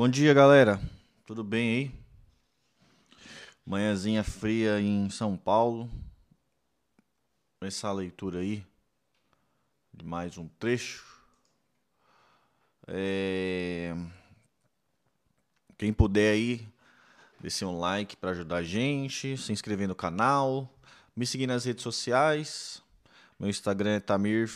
[0.00, 0.80] Bom dia, galera.
[1.26, 1.94] Tudo bem aí?
[3.66, 5.90] Manhãzinha fria em São Paulo.
[7.60, 8.64] Começar a leitura aí
[9.92, 11.04] de mais um trecho.
[12.86, 13.94] É...
[15.76, 16.66] Quem puder aí,
[17.38, 20.66] deixe um like para ajudar a gente, se inscrever no canal,
[21.14, 22.82] me seguir nas redes sociais.
[23.38, 24.48] Meu Instagram é Tamir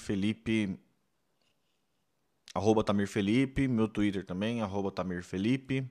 [2.55, 5.85] arroba Tamir Felipe, meu Twitter também, arroba Tamir Felipe.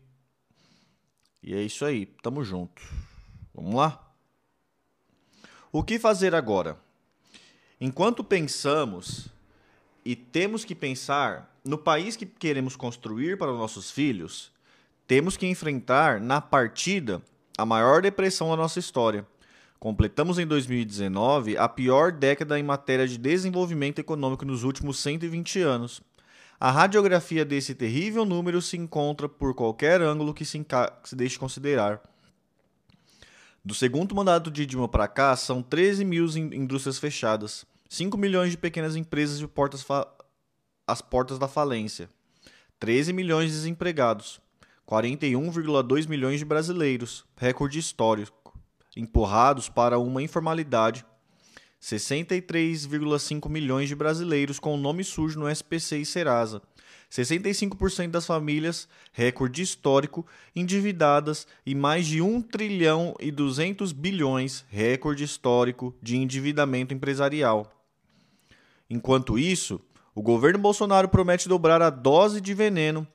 [1.42, 2.82] E é isso aí, tamo junto.
[3.54, 4.12] Vamos lá?
[5.72, 6.78] O que fazer agora?
[7.82, 9.28] Enquanto pensamos
[10.06, 14.52] e temos que pensar no país que queremos construir para os nossos filhos,
[15.06, 17.22] temos que enfrentar na partida
[17.58, 19.28] a maior depressão da nossa história.
[19.80, 26.02] Completamos em 2019 a pior década em matéria de desenvolvimento econômico nos últimos 120 anos.
[26.64, 31.38] A radiografia desse terrível número se encontra por qualquer ângulo que se, que se deixe
[31.38, 32.02] considerar.
[33.66, 38.58] Do segundo mandato de Dilma para cá, são 13 mil indústrias fechadas, 5 milhões de
[38.58, 39.86] pequenas empresas e portas
[40.88, 42.10] as portas da falência,
[42.80, 44.40] 13 milhões de desempregados,
[44.88, 48.58] 41,2 milhões de brasileiros, recorde histórico,
[48.96, 51.06] empurrados para uma informalidade
[51.84, 56.62] 63,5 milhões de brasileiros com o nome sujo no SPC e Serasa.
[57.12, 60.26] 65% das famílias, recorde histórico,
[60.56, 67.70] endividadas e mais de 1 trilhão e 200 bilhões, recorde histórico de endividamento empresarial.
[68.90, 69.82] Enquanto isso,
[70.16, 73.06] o governo Bolsonaro promete dobrar a dose de veneno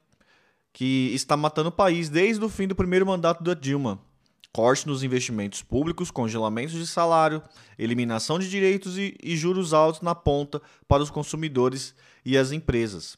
[0.74, 4.06] que está matando o país desde o fim do primeiro mandato da Dilma
[4.52, 7.42] corte nos investimentos públicos, congelamentos de salário,
[7.78, 13.16] eliminação de direitos e, e, juros altos na ponta para os consumidores e as empresas.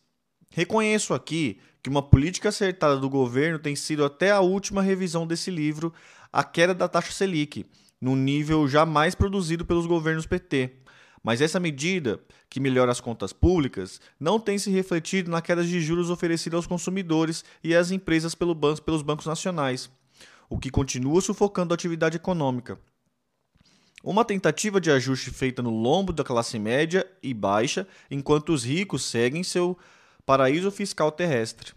[0.50, 5.50] Reconheço aqui que uma política acertada do governo tem sido até a última revisão desse
[5.50, 5.92] livro
[6.32, 7.64] a queda da taxa Selic,
[8.00, 10.76] num nível jamais produzido pelos governos PT.
[11.22, 15.80] Mas essa medida, que melhora as contas públicas, não tem se refletido na queda de
[15.80, 19.90] juros oferecida aos consumidores e às empresas pelos bancos nacionais
[20.50, 22.76] o que continua sufocando a atividade econômica.
[24.02, 29.04] Uma tentativa de ajuste feita no lombo da classe média e baixa, enquanto os ricos
[29.04, 29.78] seguem seu
[30.26, 31.72] paraíso fiscal terrestre.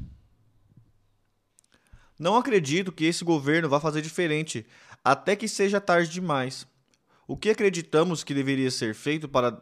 [2.18, 4.66] Não acredito que esse governo vá fazer diferente,
[5.04, 6.66] até que seja tarde demais.
[7.28, 9.62] O que acreditamos que deveria ser feito para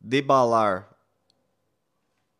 [0.00, 0.88] debalar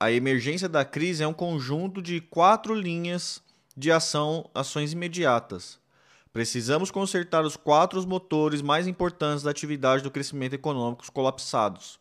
[0.00, 3.42] a emergência da crise é um conjunto de quatro linhas
[3.78, 5.78] de ação, ações imediatas.
[6.32, 12.00] Precisamos consertar os quatro motores mais importantes da atividade do crescimento econômico colapsados: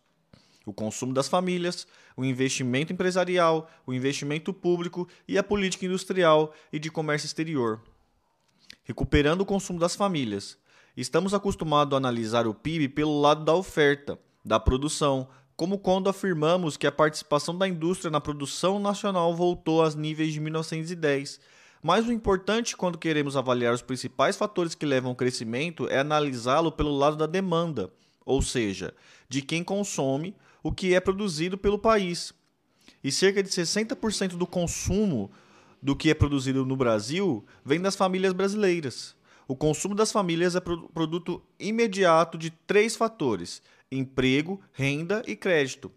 [0.65, 6.79] o consumo das famílias, o investimento empresarial, o investimento público e a política industrial e
[6.79, 7.79] de comércio exterior.
[8.83, 10.57] Recuperando o consumo das famílias.
[10.95, 16.75] Estamos acostumados a analisar o PIB pelo lado da oferta, da produção, como quando afirmamos
[16.75, 21.39] que a participação da indústria na produção nacional voltou aos níveis de 1910
[21.81, 26.71] mas o importante quando queremos avaliar os principais fatores que levam ao crescimento é analisá-lo
[26.71, 27.91] pelo lado da demanda,
[28.25, 28.93] ou seja,
[29.29, 32.33] de quem consome o que é produzido pelo país.
[33.03, 35.31] E cerca de 60% do consumo
[35.81, 39.15] do que é produzido no Brasil vem das famílias brasileiras.
[39.47, 43.61] O consumo das famílias é produto imediato de três fatores:
[43.91, 45.91] emprego, renda e crédito.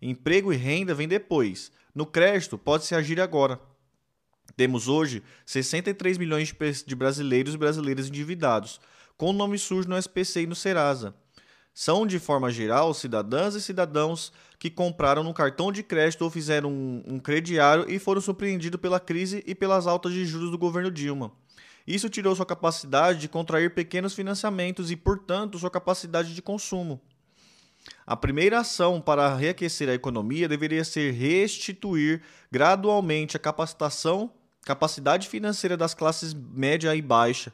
[0.00, 1.72] Emprego e renda vêm depois.
[1.94, 3.60] No crédito, pode-se agir agora.
[4.56, 6.54] Temos hoje 63 milhões
[6.86, 8.80] de brasileiros e brasileiras endividados,
[9.16, 11.14] com nome sujo no SPC e no Serasa.
[11.74, 16.70] São, de forma geral, cidadãs e cidadãos que compraram no cartão de crédito ou fizeram
[16.70, 20.90] um, um crediário e foram surpreendidos pela crise e pelas altas de juros do governo
[20.90, 21.32] Dilma.
[21.86, 27.00] Isso tirou sua capacidade de contrair pequenos financiamentos e, portanto, sua capacidade de consumo.
[28.06, 34.30] A primeira ação para reaquecer a economia deveria ser restituir gradualmente a capacitação
[34.64, 37.52] capacidade financeira das classes média e baixa,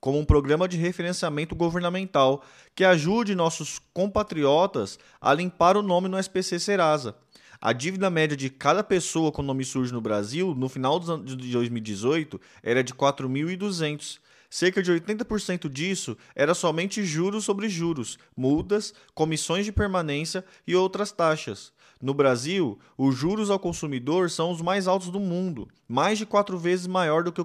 [0.00, 2.42] como um programa de referenciamento governamental
[2.74, 7.14] que ajude nossos compatriotas a limpar o nome no SPC Serasa.
[7.60, 12.40] A dívida média de cada pessoa com nome sujo no Brasil, no final de 2018,
[12.62, 14.18] era de 4.200.
[14.48, 21.12] Cerca de 80% disso era somente juros sobre juros, multas, comissões de permanência e outras
[21.12, 21.72] taxas.
[22.00, 26.58] No Brasil, os juros ao consumidor são os mais altos do mundo, mais de quatro
[26.58, 27.44] vezes maior do que,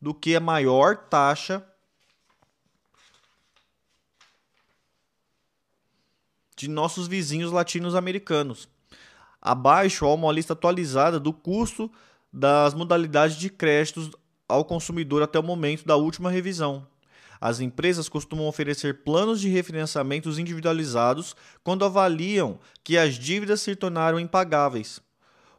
[0.00, 1.64] do que a maior taxa
[6.56, 8.68] de nossos vizinhos latinos-americanos.
[9.40, 11.90] Abaixo há uma lista atualizada do custo
[12.32, 14.10] das modalidades de créditos
[14.48, 16.86] ao consumidor até o momento da última revisão.
[17.40, 24.18] As empresas costumam oferecer planos de refinanciamentos individualizados quando avaliam que as dívidas se tornaram
[24.18, 25.00] impagáveis.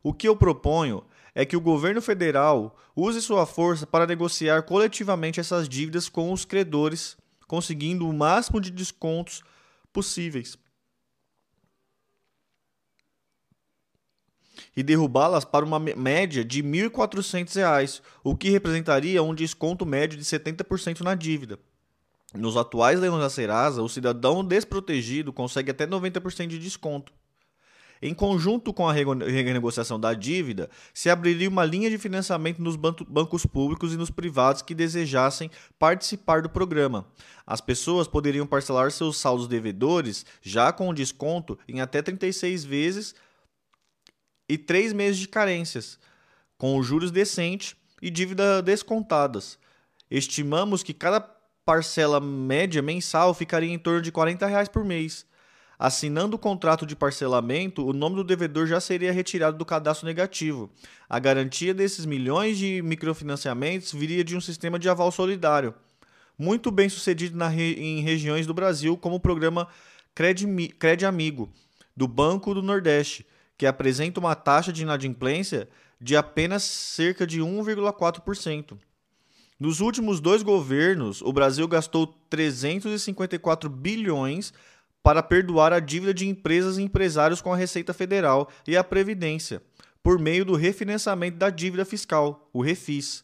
[0.02, 1.04] O que eu proponho
[1.34, 6.46] é que o governo federal use sua força para negociar coletivamente essas dívidas com os
[6.46, 7.18] credores,
[7.48, 9.44] conseguindo o máximo de descontos
[9.92, 10.58] possíveis.
[14.76, 20.26] E derrubá-las para uma média de R$ 1.400, o que representaria um desconto médio de
[20.26, 21.58] 70% na dívida.
[22.34, 27.14] Nos atuais leilões da Serasa, o cidadão desprotegido consegue até 90% de desconto.
[28.02, 33.46] Em conjunto com a renegociação da dívida, se abriria uma linha de financiamento nos bancos
[33.46, 35.50] públicos e nos privados que desejassem
[35.80, 37.08] participar do programa.
[37.48, 43.16] As pessoas poderiam parcelar seus saldos devedores, já com desconto, em até 36 vezes
[44.48, 46.00] e 3 meses de carências,
[46.58, 49.58] com juros decentes e dívida descontadas.
[50.10, 51.20] Estimamos que cada
[51.66, 55.26] parcela média mensal ficaria em torno de 40 reais por mês.
[55.78, 60.70] Assinando o contrato de parcelamento, o nome do devedor já seria retirado do cadastro negativo.
[61.10, 65.74] A garantia desses milhões de microfinanciamentos viria de um sistema de aval solidário,
[66.38, 67.74] muito bem sucedido re...
[67.74, 69.68] em regiões do Brasil, como o programa
[70.14, 71.50] Cred Amigo,
[71.96, 73.26] do Banco do Nordeste,
[73.58, 75.70] que apresenta uma taxa de inadimplência
[76.00, 78.78] de apenas cerca de 1,4%.
[79.58, 84.54] Nos últimos dois governos, o Brasil gastou 354 bilhões
[85.02, 89.62] para perdoar a dívida de empresas e empresários com a Receita Federal e a Previdência,
[90.04, 93.24] por meio do refinanciamento da dívida fiscal, o REFIS.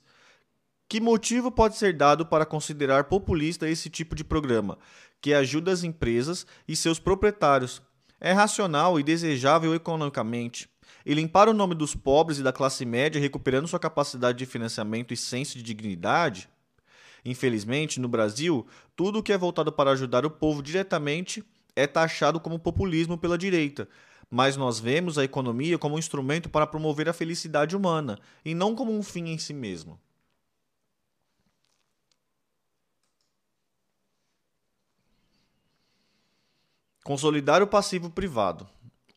[0.88, 4.78] Que motivo pode ser dado para considerar populista esse tipo de programa,
[5.20, 7.82] que ajuda as empresas e seus proprietários?
[8.24, 10.70] É racional e desejável economicamente.
[11.04, 15.12] E limpar o nome dos pobres e da classe média, recuperando sua capacidade de financiamento
[15.12, 16.48] e senso de dignidade?
[17.26, 21.44] Infelizmente, no Brasil, tudo o que é voltado para ajudar o povo diretamente
[21.76, 23.90] é taxado como populismo pela direita,
[24.30, 28.76] mas nós vemos a economia como um instrumento para promover a felicidade humana e não
[28.76, 30.00] como um fim em si mesmo.
[37.12, 38.66] Consolidar o passivo privado.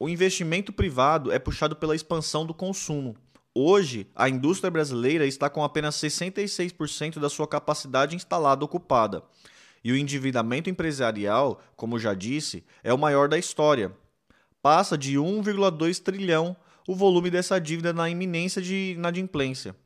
[0.00, 3.14] O investimento privado é puxado pela expansão do consumo.
[3.54, 9.22] Hoje, a indústria brasileira está com apenas 66% da sua capacidade instalada ocupada
[9.84, 13.96] e o endividamento empresarial, como já disse, é o maior da história.
[14.60, 16.56] Passa de 1,2 trilhão
[16.88, 19.76] o volume dessa dívida na iminência de inadimplência.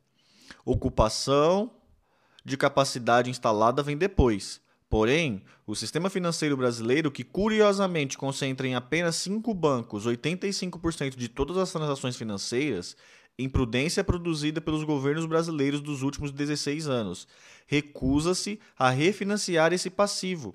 [0.64, 1.70] Ocupação
[2.42, 4.62] de capacidade instalada vem depois.
[4.88, 11.58] Porém, o sistema financeiro brasileiro, que curiosamente concentra em apenas cinco bancos 85% de todas
[11.58, 12.96] as transações financeiras,
[13.38, 17.28] imprudência produzida pelos governos brasileiros dos últimos 16 anos,
[17.66, 20.54] recusa-se a refinanciar esse passivo.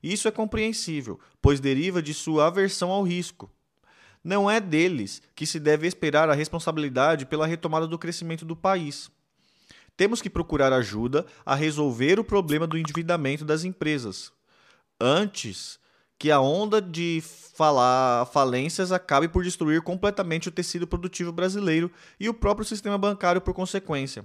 [0.00, 3.50] Isso é compreensível, pois deriva de sua aversão ao risco.
[4.22, 9.10] Não é deles que se deve esperar a responsabilidade pela retomada do crescimento do país.
[9.96, 14.32] Temos que procurar ajuda a resolver o problema do endividamento das empresas,
[15.00, 15.78] antes
[16.18, 17.22] que a onda de
[17.54, 23.40] falar falências acabe por destruir completamente o tecido produtivo brasileiro e o próprio sistema bancário
[23.40, 24.24] por consequência.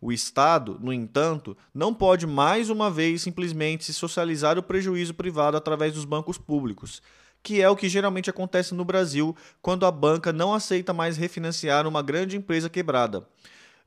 [0.00, 5.56] O Estado, no entanto, não pode mais uma vez simplesmente se socializar o prejuízo privado
[5.56, 7.02] através dos bancos públicos,
[7.42, 11.86] que é o que geralmente acontece no Brasil quando a banca não aceita mais refinanciar
[11.86, 13.26] uma grande empresa quebrada.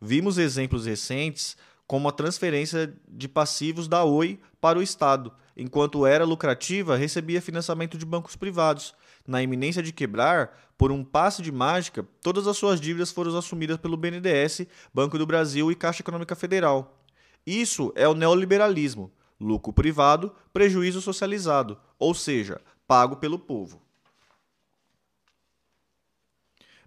[0.01, 1.55] Vimos exemplos recentes
[1.85, 7.99] como a transferência de passivos da Oi para o Estado, enquanto era lucrativa, recebia financiamento
[7.99, 8.95] de bancos privados.
[9.27, 13.77] Na iminência de quebrar, por um passe de mágica, todas as suas dívidas foram assumidas
[13.77, 17.05] pelo BNDES, Banco do Brasil e Caixa Econômica Federal.
[17.45, 23.79] Isso é o neoliberalismo: lucro privado, prejuízo socializado, ou seja, pago pelo povo.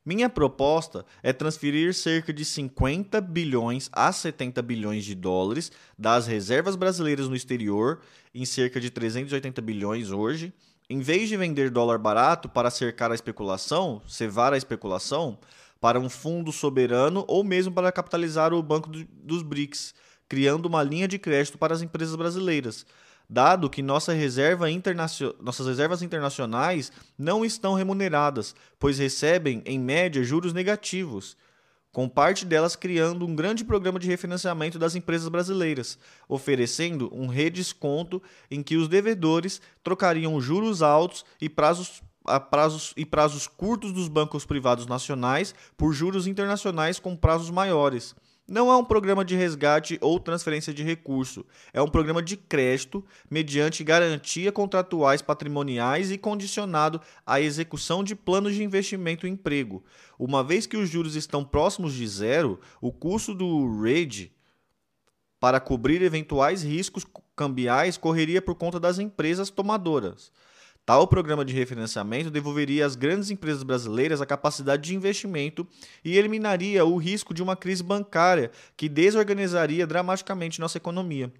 [0.06, 6.76] Minha proposta é transferir cerca de 50 bilhões a 70 bilhões de dólares das reservas
[6.76, 8.02] brasileiras no exterior,
[8.34, 10.52] em cerca de 380 bilhões hoje.
[10.90, 15.38] Em vez de vender dólar barato para cercar a especulação, cevar a especulação,
[15.80, 19.94] para um fundo soberano ou mesmo para capitalizar o Banco dos BRICS,
[20.28, 22.84] criando uma linha de crédito para as empresas brasileiras
[23.28, 24.66] dado que nossa reserva
[25.40, 31.36] nossas reservas internacionais não estão remuneradas, pois recebem, em média, juros negativos,
[31.92, 38.20] com parte delas criando um grande programa de refinanciamento das empresas brasileiras, oferecendo um redesconto
[38.50, 44.08] em que os devedores trocariam juros altos e prazos a prazos e prazos curtos dos
[44.08, 48.14] bancos privados nacionais por juros internacionais com prazos maiores.
[48.46, 53.02] Não é um programa de resgate ou transferência de recurso, é um programa de crédito
[53.30, 59.82] mediante garantia contratuais patrimoniais e condicionado à execução de planos de investimento e emprego.
[60.18, 64.30] Uma vez que os juros estão próximos de zero, o custo do REID
[65.40, 70.30] para cobrir eventuais riscos cambiais correria por conta das empresas tomadoras.
[70.86, 75.66] Tal programa de refinanciamento devolveria às grandes empresas brasileiras a capacidade de investimento
[76.04, 81.32] e eliminaria o risco de uma crise bancária que desorganizaria dramaticamente nossa economia.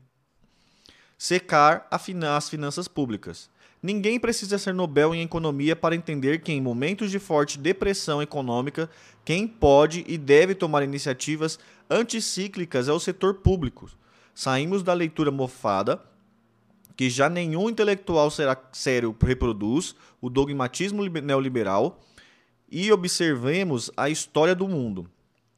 [1.19, 3.51] Secar as finanças públicas.
[3.83, 8.89] Ninguém precisa ser Nobel em economia para entender que, em momentos de forte depressão econômica,
[9.27, 11.59] quem pode e deve tomar iniciativas
[11.91, 13.91] anticíclicas é o setor público.
[14.35, 16.01] Saímos da leitura mofada
[16.97, 22.01] que já nenhum intelectual será sério reproduz, o dogmatismo neoliberal,
[22.71, 25.09] e observemos a história do mundo.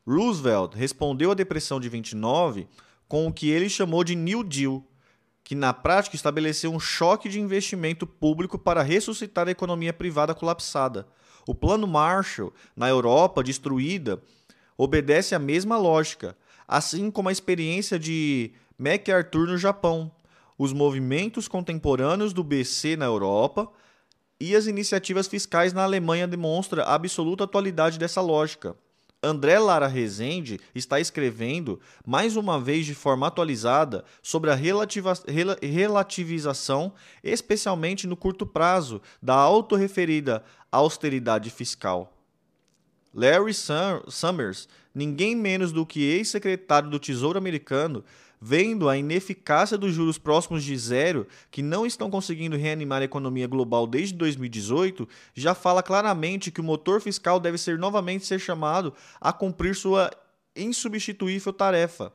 [0.06, 2.66] Roosevelt respondeu à depressão de 29
[3.08, 4.84] com o que ele chamou de New Deal,
[5.42, 11.06] que na prática estabeleceu um choque de investimento público para ressuscitar a economia privada colapsada.
[11.46, 14.20] O Plano Marshall, na Europa destruída,
[14.76, 20.10] obedece à mesma lógica, assim como a experiência de MacArthur no Japão,
[20.58, 23.70] os movimentos contemporâneos do BC na Europa
[24.40, 28.76] e as iniciativas fiscais na Alemanha demonstram a absoluta atualidade dessa lógica.
[29.22, 34.54] André Lara Rezende está escrevendo, mais uma vez de forma atualizada, sobre a
[35.62, 36.92] relativização,
[37.24, 42.12] especialmente no curto prazo, da autorreferida austeridade fiscal.
[43.12, 48.04] Larry Summers, ninguém menos do que ex-secretário do Tesouro americano,
[48.40, 53.46] vendo a ineficácia dos juros próximos de zero, que não estão conseguindo reanimar a economia
[53.46, 58.94] global desde 2018, já fala claramente que o motor fiscal deve ser novamente ser chamado
[59.20, 60.10] a cumprir sua
[60.54, 62.12] insubstituível tarefa.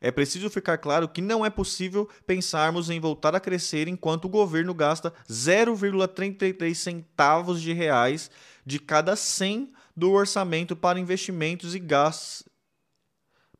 [0.00, 4.30] É preciso ficar claro que não é possível pensarmos em voltar a crescer enquanto o
[4.30, 8.30] governo gasta 0,33 centavos de reais
[8.64, 12.49] de cada 100 do orçamento para investimentos e gastos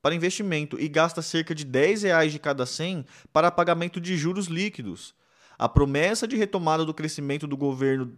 [0.03, 4.47] para investimento e gasta cerca de 10 reais de cada 100 para pagamento de juros
[4.47, 5.15] líquidos.
[5.59, 8.17] A promessa de retomada do crescimento do governo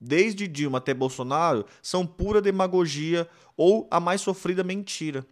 [0.00, 5.26] desde Dilma até Bolsonaro são pura demagogia ou a mais sofrida mentira.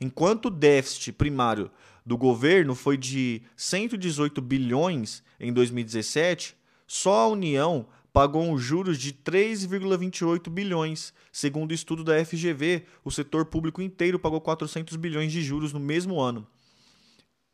[0.00, 1.70] Enquanto o déficit primário
[2.04, 6.56] do governo foi de 118 bilhões em 2017,
[6.86, 11.12] só a União pagou um juros de 3,28 bilhões.
[11.32, 15.80] Segundo o estudo da FGV, o setor público inteiro pagou 400 bilhões de juros no
[15.80, 16.46] mesmo ano.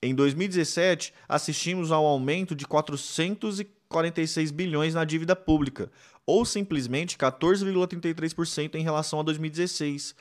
[0.02, 5.90] Em 2017, assistimos ao aumento de 446 bilhões na dívida pública,
[6.24, 10.14] ou simplesmente 14,33% em relação a 2016.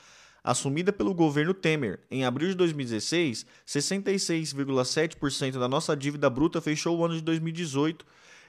[0.44, 7.06] Assumida pelo governo Temer em abril de 2016, 66,7% da nossa dívida bruta fechou o
[7.06, 8.06] ano de 2018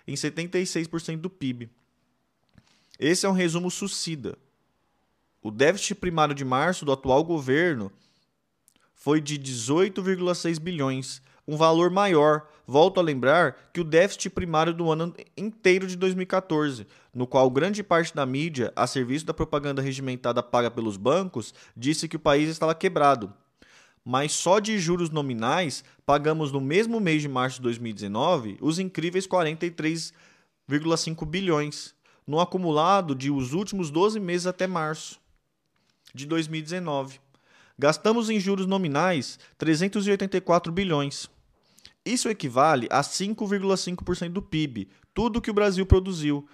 [0.07, 1.71] em 76% do PIB.
[2.99, 4.39] Esse é um resumo sucida.
[5.43, 7.93] O déficit primário de março do atual governo
[8.95, 12.49] foi de 18,6 bilhões, um valor maior.
[12.67, 17.83] Volto a lembrar que o déficit primário do ano inteiro de 2014, no qual grande
[17.83, 22.49] parte da mídia, a serviço da propaganda regimentada paga pelos bancos, disse que o país
[22.49, 23.33] estava quebrado
[24.09, 29.27] mas só de juros nominais pagamos no mesmo mês de março de 2019 os incríveis
[29.27, 31.93] 43,5 bilhões,
[32.25, 35.19] no acumulado de os últimos 12 meses até março
[36.15, 37.19] de 2019.
[37.77, 41.29] Gastamos em juros nominais 384 bilhões.
[42.05, 46.49] Isso equivale a 5,5% do PIB, tudo que o Brasil produziu,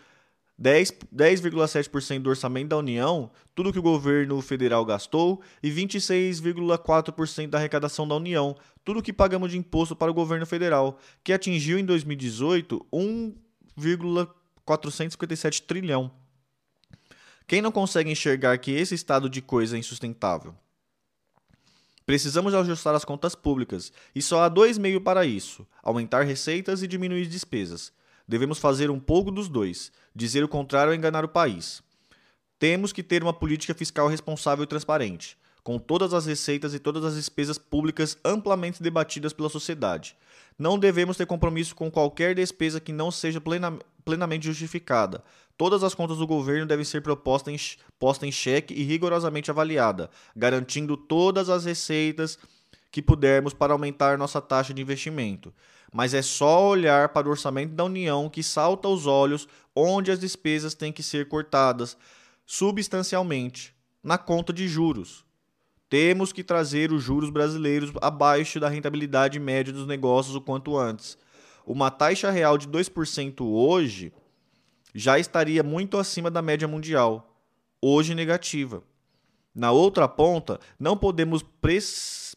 [0.62, 8.06] 10,7% do orçamento da União, tudo que o governo federal gastou, e 26,4% da arrecadação
[8.06, 12.86] da União, tudo que pagamos de imposto para o governo federal, que atingiu em 2018
[12.92, 16.12] 1,457 trilhão.
[17.46, 20.54] Quem não consegue enxergar que esse estado de coisa é insustentável?
[22.06, 26.86] Precisamos ajustar as contas públicas, e só há dois meios para isso: aumentar receitas e
[26.86, 27.92] diminuir despesas.
[28.26, 29.92] Devemos fazer um pouco dos dois.
[30.14, 31.82] Dizer o contrário é enganar o país.
[32.58, 37.04] Temos que ter uma política fiscal responsável e transparente, com todas as receitas e todas
[37.04, 40.16] as despesas públicas amplamente debatidas pela sociedade.
[40.58, 45.24] Não devemos ter compromisso com qualquer despesa que não seja plena, plenamente justificada.
[45.56, 50.10] Todas as contas do governo devem ser propostas em, postas em xeque e rigorosamente avaliada,
[50.36, 52.38] garantindo todas as receitas
[52.92, 55.52] que pudermos para aumentar nossa taxa de investimento.
[55.94, 59.46] mas é só olhar para o orçamento da União que salta aos olhos
[59.76, 61.98] onde as despesas têm que ser cortadas
[62.46, 65.22] substancialmente na conta de juros.
[65.90, 71.18] Temos que trazer os juros brasileiros abaixo da rentabilidade média dos negócios o quanto antes.
[71.66, 74.12] Uma taxa real de 2% hoje
[74.94, 77.36] já estaria muito acima da média mundial,
[77.82, 78.82] hoje negativa.
[79.54, 82.31] Na outra ponta, não podemos prescindir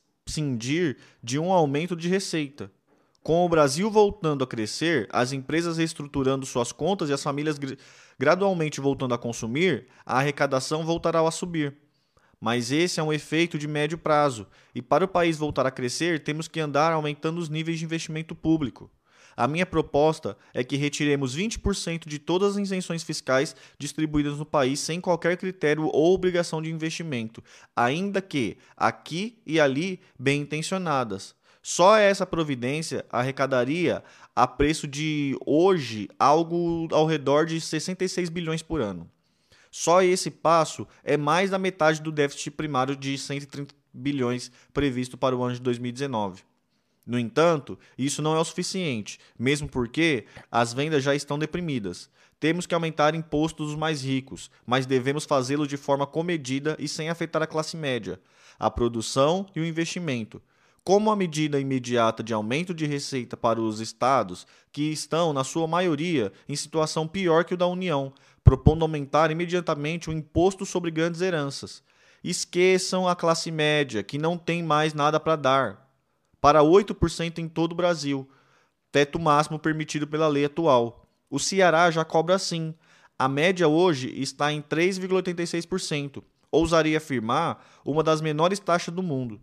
[1.24, 2.72] de um aumento de receita.
[3.22, 7.60] Com o Brasil voltando a crescer, as empresas reestruturando suas contas e as famílias
[8.20, 11.76] gradualmente voltando a consumir, a arrecadação voltará a subir.
[12.40, 16.24] Mas esse é um efeito de médio prazo, e para o país voltar a crescer,
[16.24, 18.92] temos que andar aumentando os níveis de investimento público.
[19.36, 24.80] A minha proposta é que retiremos 20% de todas as isenções fiscais distribuídas no país
[24.80, 27.44] sem qualquer critério ou obrigação de investimento,
[27.76, 31.36] ainda que aqui e ali bem intencionadas.
[31.62, 34.04] Só essa providência arrecadaria
[34.36, 39.10] a preço de hoje algo ao redor de 66 bilhões por ano.
[39.72, 45.36] Só esse passo é mais da metade do déficit primário de 130 bilhões previsto para
[45.36, 46.44] o ano de 2019.
[47.06, 52.10] No entanto, isso não é o suficiente, mesmo porque as vendas já estão deprimidas.
[52.40, 57.10] Temos que aumentar impostos dos mais ricos, mas devemos fazê-lo de forma comedida e sem
[57.10, 58.20] afetar a classe média,
[58.60, 60.42] a produção e o investimento.
[60.84, 65.68] Como a medida imediata de aumento de receita para os estados, que estão, na sua
[65.68, 71.22] maioria, em situação pior que o da União, propondo aumentar imediatamente o imposto sobre grandes
[71.22, 71.82] heranças.
[72.24, 75.85] Esqueçam a classe média, que não tem mais nada para dar.
[76.46, 78.30] Para 8% em todo o Brasil,
[78.92, 81.10] teto máximo permitido pela lei atual.
[81.28, 82.76] O Ceará já cobra assim.
[83.18, 86.22] A média hoje está em 3,86%.
[86.52, 89.42] Ousaria afirmar uma das menores taxas do mundo.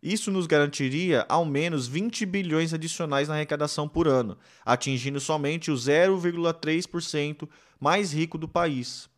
[0.00, 5.74] Isso nos garantiria ao menos 20 bilhões adicionais na arrecadação por ano, atingindo somente o
[5.74, 7.48] 0,3%
[7.80, 9.10] mais rico do país.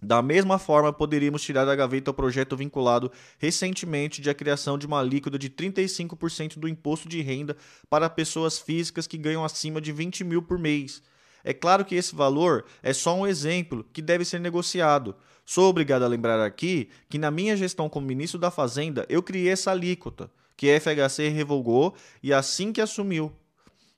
[0.00, 4.86] Da mesma forma, poderíamos tirar da gaveta o projeto vinculado recentemente de a criação de
[4.86, 7.56] uma alíquota de 35% do imposto de renda
[7.90, 11.02] para pessoas físicas que ganham acima de 20 mil por mês.
[11.42, 15.16] É claro que esse valor é só um exemplo que deve ser negociado.
[15.44, 19.48] Sou obrigado a lembrar aqui que na minha gestão como ministro da Fazenda eu criei
[19.48, 23.32] essa alíquota, que a FHC revogou e assim que assumiu.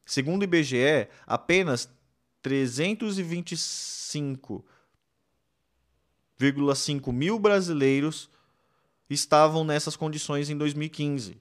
[0.07, 1.91] Segundo o IBGE, apenas
[6.41, 8.31] 325,5 mil brasileiros
[9.09, 11.37] estavam nessas condições em 2015.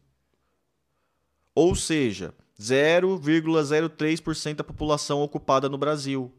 [1.56, 6.34] Ou seja, 0,03% da população ocupada no Brasil.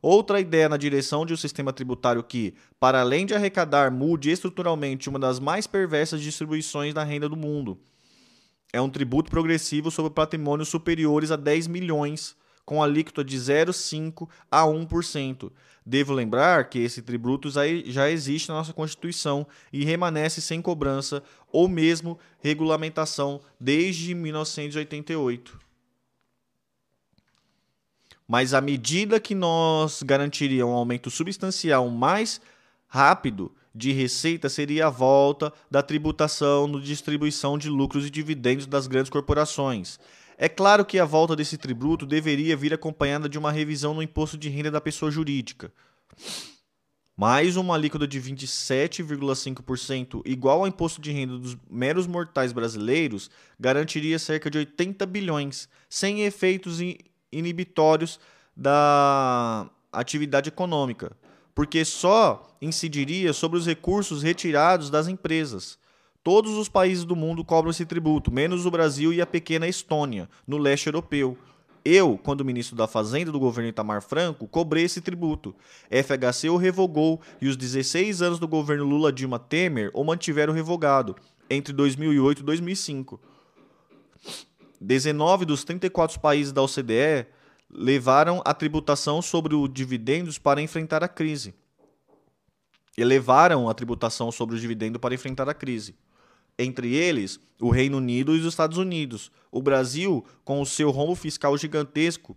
[0.00, 5.08] Outra ideia na direção de um sistema tributário que, para além de arrecadar, mude estruturalmente
[5.08, 7.78] uma das mais perversas distribuições da renda do mundo.
[8.72, 12.34] É um tributo progressivo sobre patrimônios superiores a 10 milhões,
[12.64, 15.52] com alíquota de 0,5% a 1%.
[15.84, 21.68] Devo lembrar que esse tributo já existe na nossa Constituição e permanece sem cobrança ou
[21.68, 25.58] mesmo regulamentação desde 1988.
[28.28, 32.40] Mas à medida que nós garantiríamos um aumento substancial mais
[32.86, 38.86] rápido de receita seria a volta da tributação no distribuição de lucros e dividendos das
[38.86, 39.98] grandes corporações.
[40.42, 44.36] É claro que a volta desse tributo deveria vir acompanhada de uma revisão no imposto
[44.36, 45.72] de renda da pessoa jurídica.
[47.16, 54.18] Mais uma alíquota de 27,5% igual ao imposto de renda dos meros mortais brasileiros garantiria
[54.18, 56.80] cerca de 80 bilhões, sem efeitos
[57.30, 58.18] inibitórios
[58.56, 61.16] da atividade econômica,
[61.54, 65.78] porque só incidiria sobre os recursos retirados das empresas.
[66.22, 70.28] Todos os países do mundo cobram esse tributo, menos o Brasil e a pequena Estônia,
[70.46, 71.36] no leste europeu.
[71.84, 75.52] Eu, quando ministro da Fazenda do governo Itamar Franco, cobrei esse tributo.
[75.90, 81.16] FHC o revogou e os 16 anos do governo Lula Dilma Temer o mantiveram revogado,
[81.50, 83.20] entre 2008 e 2005.
[84.80, 87.26] 19 dos 34 países da OCDE
[87.68, 91.52] levaram a tributação sobre os dividendos para enfrentar a crise.
[92.96, 95.96] Elevaram a tributação sobre o dividendo para enfrentar a crise
[96.58, 99.30] entre eles o Reino Unido e os Estados Unidos.
[99.50, 102.36] O Brasil, com o seu rombo fiscal gigantesco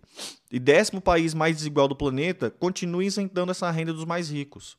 [0.50, 4.76] e décimo país mais desigual do planeta, continua isentando essa renda dos mais ricos.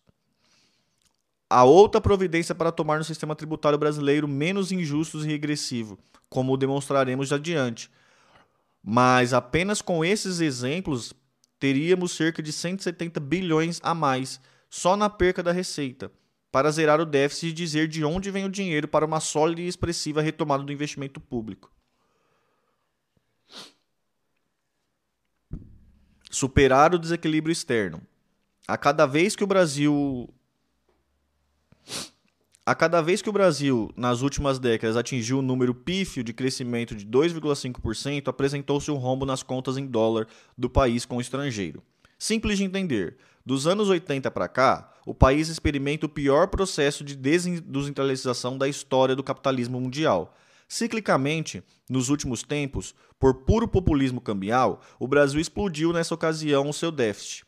[1.49, 5.97] Há outra providência para tomar no sistema tributário brasileiro menos injusto e regressivo,
[6.29, 7.89] como demonstraremos adiante.
[8.83, 11.13] Mas apenas com esses exemplos
[11.59, 16.11] teríamos cerca de 170 bilhões a mais só na perca da receita
[16.51, 19.67] para zerar o déficit e dizer de onde vem o dinheiro para uma sólida e
[19.67, 21.71] expressiva retomada do investimento público.
[26.37, 28.01] superar o desequilíbrio externo.
[28.67, 30.29] A cada vez que o Brasil
[32.63, 36.93] a cada vez que o Brasil, nas últimas décadas, atingiu um número pífio de crescimento
[36.93, 41.81] de 2,5%, apresentou-se um rombo nas contas em dólar do país com o estrangeiro.
[42.19, 43.15] Simples de entender.
[43.45, 49.15] Dos anos 80 para cá, o país experimenta o pior processo de desindustrialização da história
[49.15, 50.35] do capitalismo mundial.
[50.67, 56.91] Ciclicamente, nos últimos tempos, por puro populismo cambial, o Brasil explodiu nessa ocasião o seu
[56.91, 57.45] déficit.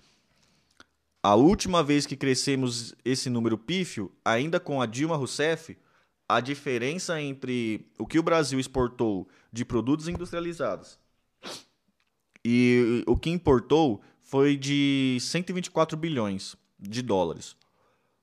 [1.22, 5.78] A última vez que crescemos esse número pífio, ainda com a Dilma Rousseff,
[6.30, 10.98] a diferença entre o que o Brasil exportou de produtos industrializados
[12.46, 17.56] e o que importou foi de 124 bilhões de dólares.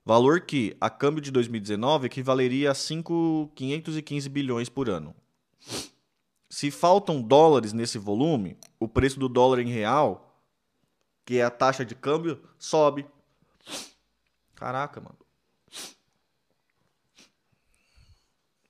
[0.05, 5.15] Valor que, a câmbio de 2019, equivaleria a 515 bilhões por ano.
[6.49, 10.27] Se faltam dólares nesse volume, o preço do dólar em real
[11.27, 13.05] que é a taxa de câmbio, sobe.
[14.55, 15.19] Caraca, mano.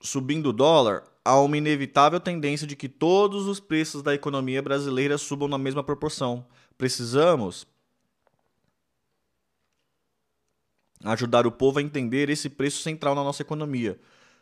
[0.00, 5.18] Subindo o dólar, há uma inevitável tendência de que todos os preços da economia brasileira
[5.18, 6.46] subam na mesma proporção.
[6.78, 7.66] Precisamos
[11.04, 13.98] ajudar o povo a entender esse preço central na nossa economia,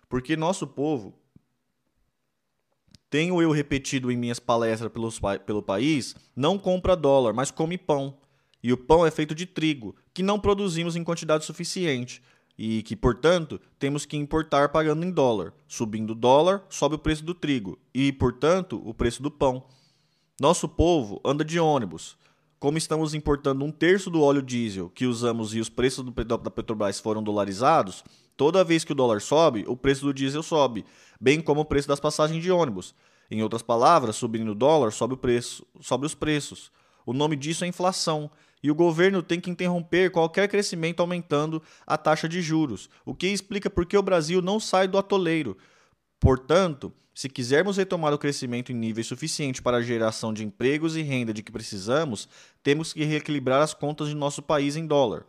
[0.08, 1.14] porque nosso povo
[3.10, 5.08] tenho eu repetido em minhas palestras pelo,
[5.46, 8.18] pelo país, não compra dólar, mas come pão.
[8.60, 12.20] E o pão é feito de trigo, que não produzimos em quantidade suficiente
[12.58, 15.52] e que, portanto, temos que importar pagando em dólar.
[15.68, 19.64] Subindo o dólar, sobe o preço do trigo e, portanto, o preço do pão.
[20.40, 22.16] Nosso povo anda de ônibus.
[22.58, 26.50] Como estamos importando um terço do óleo diesel que usamos e os preços do, da
[26.50, 28.02] Petrobras foram dolarizados,
[28.36, 30.84] toda vez que o dólar sobe, o preço do diesel sobe
[31.20, 32.94] bem como o preço das passagens de ônibus.
[33.30, 36.70] Em outras palavras, subindo o dólar, sobe, o preço, sobe os preços.
[37.06, 38.30] O nome disso é inflação.
[38.62, 43.26] E o governo tem que interromper qualquer crescimento aumentando a taxa de juros, o que
[43.26, 45.56] explica por que o Brasil não sai do atoleiro.
[46.18, 51.02] Portanto, se quisermos retomar o crescimento em nível suficiente para a geração de empregos e
[51.02, 52.28] renda de que precisamos,
[52.62, 55.24] temos que reequilibrar as contas de nosso país em dólar.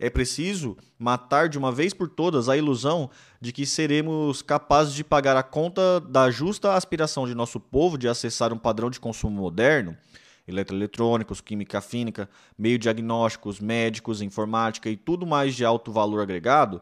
[0.00, 3.10] É preciso matar de uma vez por todas a ilusão
[3.40, 8.08] de que seremos capazes de pagar a conta da justa aspiração de nosso povo de
[8.08, 9.96] acessar um padrão de consumo moderno,
[10.46, 16.80] eletroeletrônicos, química fínica, meio diagnósticos, médicos, informática e tudo mais de alto valor agregado,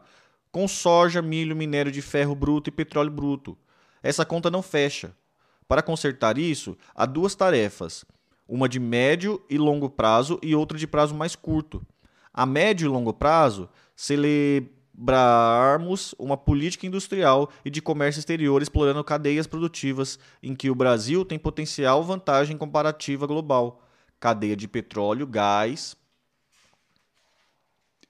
[0.51, 3.57] com soja, milho, minério de ferro bruto e petróleo bruto.
[4.07, 5.13] Essa conta não fecha.
[5.67, 8.05] Para consertar isso, há duas tarefas:
[8.47, 11.85] uma de médio e longo prazo e outra de prazo mais curto
[12.37, 19.47] a médio e longo prazo, celebrarmos uma política industrial e de comércio exterior explorando cadeias
[19.47, 23.81] produtivas em que o Brasil tem potencial vantagem comparativa global.
[24.19, 25.97] Cadeia de petróleo, gás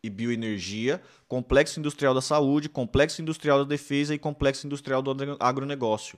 [0.03, 6.17] e bioenergia, complexo industrial da saúde, complexo industrial da defesa e complexo industrial do agronegócio.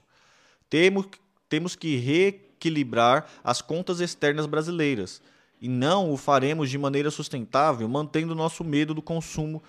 [0.68, 1.06] Temos,
[1.48, 5.20] temos que reequilibrar as contas externas brasileiras
[5.60, 9.62] e não o faremos de maneira sustentável, mantendo nosso medo do consumo,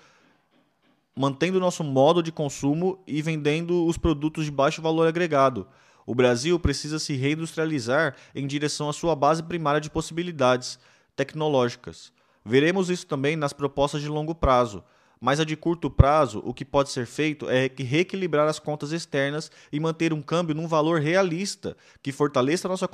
[1.14, 5.66] mantendo nosso modo de consumo e vendendo os produtos de baixo valor agregado.
[6.06, 10.78] O Brasil precisa se reindustrializar em direção à sua base primária de possibilidades
[11.14, 12.12] tecnológicas.
[12.44, 14.82] Veremos isso também nas propostas de longo prazo,
[15.22, 19.52] mas a de curto prazo, o que pode ser feito é reequilibrar as contas externas
[19.70, 22.88] e manter um câmbio num valor realista que fortaleça a nossa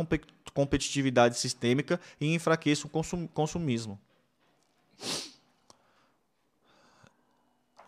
[0.53, 3.99] competitividade sistêmica e enfraqueça o consum consumismo.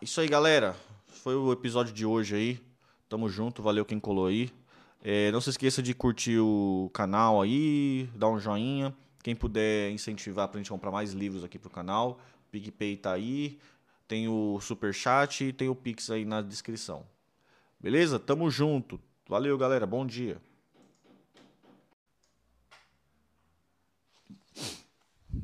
[0.01, 0.75] Isso aí, galera.
[1.07, 2.59] Foi o episódio de hoje aí.
[3.07, 4.49] Tamo junto, valeu quem colou aí.
[5.03, 8.91] É, não se esqueça de curtir o canal aí, dar um joinha.
[9.21, 12.19] Quem puder incentivar pra gente comprar mais livros aqui pro canal,
[12.51, 13.59] PicPay tá aí.
[14.11, 17.07] Tem o super chat e tem o Pix aí na descrição.
[17.79, 18.19] Beleza?
[18.19, 18.99] Tamo junto.
[19.25, 19.87] Valeu, galera.
[19.87, 20.37] Bom dia.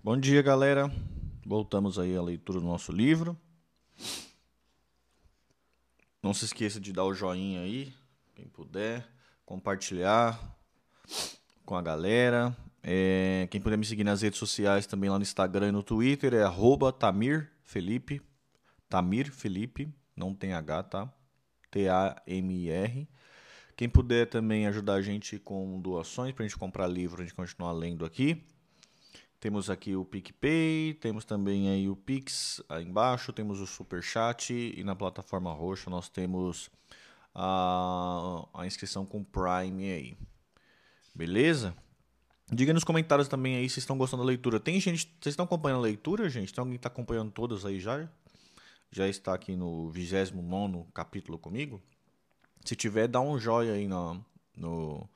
[0.03, 0.91] Bom dia, galera.
[1.45, 3.37] Voltamos aí à leitura do nosso livro.
[6.21, 7.93] Não se esqueça de dar o joinha aí,
[8.35, 9.07] quem puder,
[9.45, 10.37] compartilhar
[11.65, 12.53] com a galera.
[12.83, 16.33] É, quem puder me seguir nas redes sociais também lá no Instagram e no Twitter
[16.33, 16.91] é arroba
[18.89, 19.93] Tamir Felipe.
[20.15, 21.13] Não tem H, tá?
[21.71, 23.07] T-A-M-I-R.
[23.75, 27.35] Quem puder também ajudar a gente com doações para a gente comprar livro, a gente
[27.35, 28.43] continuar lendo aqui.
[29.39, 34.51] Temos aqui o PicPay, temos também aí o Pix aí embaixo, temos o Super Chat
[34.51, 36.71] e na plataforma roxa nós temos
[37.35, 40.17] a, a inscrição com Prime aí.
[41.13, 41.75] Beleza?
[42.51, 44.59] Diga nos comentários também aí se estão gostando da leitura.
[44.59, 45.05] Tem gente.
[45.21, 46.51] Vocês estão acompanhando a leitura, gente?
[46.51, 48.09] Tem alguém que está acompanhando todas aí já?
[48.91, 51.81] Já está aqui no 29 capítulo comigo?
[52.63, 55.09] Se tiver, dá um joinha aí no, no,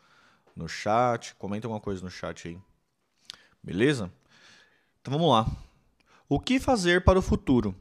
[0.55, 1.35] no chat.
[1.35, 2.59] Comenta alguma coisa no chat aí.
[3.63, 4.11] Beleza?
[5.01, 5.49] Então vamos lá.
[6.27, 7.75] O que fazer para o futuro?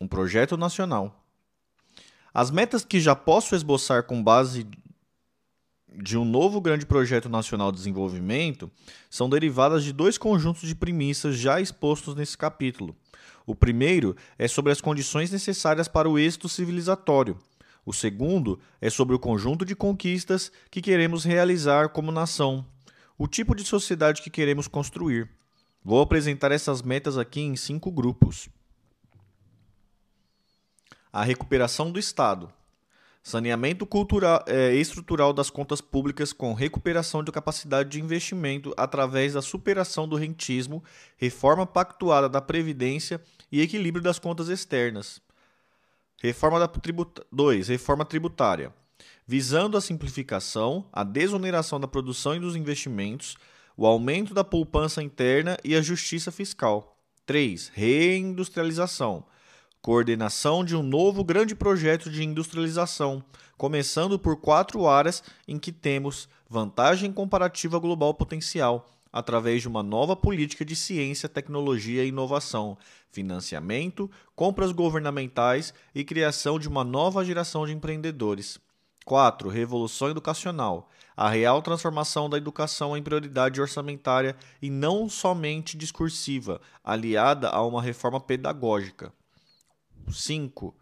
[0.00, 1.24] Um projeto nacional.
[2.34, 4.66] As metas que já posso esboçar com base
[5.96, 8.70] de um novo grande projeto nacional de desenvolvimento
[9.10, 12.96] são derivadas de dois conjuntos de premissas já expostos nesse capítulo.
[13.46, 17.36] O primeiro é sobre as condições necessárias para o êxito civilizatório.
[17.84, 22.64] O segundo é sobre o conjunto de conquistas que queremos realizar como nação,
[23.18, 25.28] o tipo de sociedade que queremos construir.
[25.84, 28.48] Vou apresentar essas metas aqui em cinco grupos.
[31.12, 32.52] A recuperação do Estado.
[33.22, 39.40] Saneamento cultural, é, estrutural das contas públicas com recuperação de capacidade de investimento através da
[39.40, 40.82] superação do rentismo,
[41.16, 45.22] reforma pactuada da Previdência e equilíbrio das contas externas.
[46.20, 47.68] Reforma tributa 2.
[47.68, 48.74] Reforma tributária.
[49.24, 53.36] Visando a simplificação, a desoneração da produção e dos investimentos,
[53.76, 56.98] o aumento da poupança interna e a justiça fiscal.
[57.24, 57.70] 3.
[57.72, 59.24] Reindustrialização
[59.82, 63.22] coordenação de um novo grande projeto de industrialização,
[63.58, 70.14] começando por quatro áreas em que temos vantagem comparativa global potencial, através de uma nova
[70.14, 72.78] política de ciência, tecnologia e inovação,
[73.10, 78.60] financiamento, compras governamentais e criação de uma nova geração de empreendedores.
[79.04, 79.48] 4.
[79.48, 80.88] Revolução educacional.
[81.16, 87.82] A real transformação da educação em prioridade orçamentária e não somente discursiva, aliada a uma
[87.82, 89.12] reforma pedagógica.
[90.10, 90.74] 5.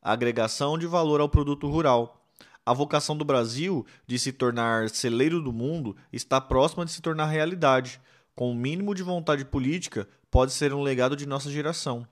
[0.00, 2.26] Agregação de valor ao produto rural.
[2.64, 7.26] A vocação do Brasil de se tornar celeiro do mundo está próxima de se tornar
[7.26, 8.00] realidade.
[8.34, 12.06] Com o um mínimo de vontade política, pode ser um legado de nossa geração.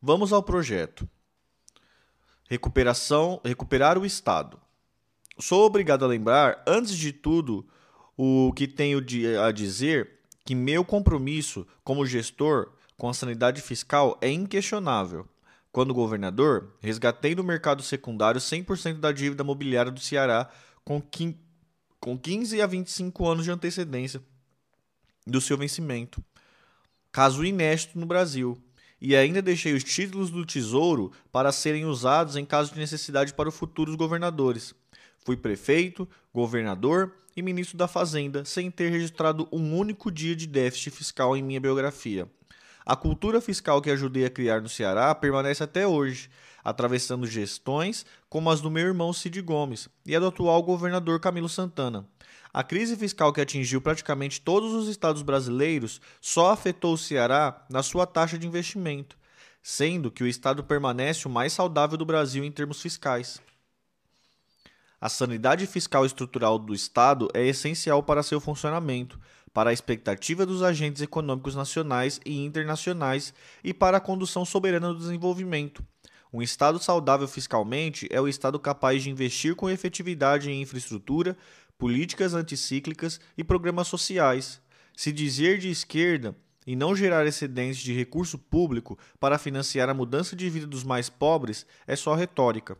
[0.00, 1.08] Vamos ao projeto.
[2.48, 4.60] Recuperação, recuperar o Estado.
[5.38, 7.66] Sou obrigado a lembrar, antes de tudo,
[8.16, 8.98] o que tenho
[9.44, 15.26] a dizer que meu compromisso como gestor com a sanidade fiscal é inquestionável.
[15.70, 20.50] Quando governador, resgatei no mercado secundário 100% da dívida mobiliária do Ceará
[20.84, 21.00] com
[22.18, 24.20] 15 a 25 anos de antecedência
[25.24, 26.22] do seu vencimento.
[27.12, 28.58] Caso inédito no Brasil.
[29.00, 33.48] E ainda deixei os títulos do Tesouro para serem usados em caso de necessidade para
[33.48, 34.74] os futuros governadores.
[35.24, 40.90] Fui prefeito, governador e ministro da Fazenda sem ter registrado um único dia de déficit
[40.90, 42.28] fiscal em minha biografia.
[42.88, 46.30] A cultura fiscal que ajudei a criar no Ceará permanece até hoje,
[46.64, 51.50] atravessando gestões como as do meu irmão Cid Gomes e a do atual governador Camilo
[51.50, 52.08] Santana.
[52.50, 57.82] A crise fiscal que atingiu praticamente todos os estados brasileiros só afetou o Ceará na
[57.82, 59.18] sua taxa de investimento,
[59.62, 63.38] sendo que o estado permanece o mais saudável do Brasil em termos fiscais.
[64.98, 69.20] A sanidade fiscal estrutural do Estado é essencial para seu funcionamento,
[69.52, 73.32] para a expectativa dos agentes econômicos nacionais e internacionais
[73.62, 75.84] e para a condução soberana do desenvolvimento.
[76.32, 81.36] Um Estado saudável fiscalmente é o Estado capaz de investir com efetividade em infraestrutura,
[81.78, 84.60] políticas anticíclicas e programas sociais.
[84.96, 90.36] Se dizer de esquerda e não gerar excedentes de recurso público para financiar a mudança
[90.36, 92.76] de vida dos mais pobres é só retórica.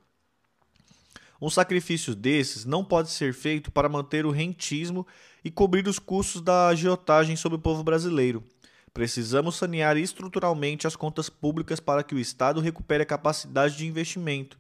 [1.41, 5.07] Um sacrifício desses não pode ser feito para manter o rentismo
[5.45, 8.43] e cobrir os custos da agiotagem sobre o povo brasileiro.
[8.93, 14.59] Precisamos sanear estruturalmente as contas públicas para que o Estado recupere a capacidade de investimento,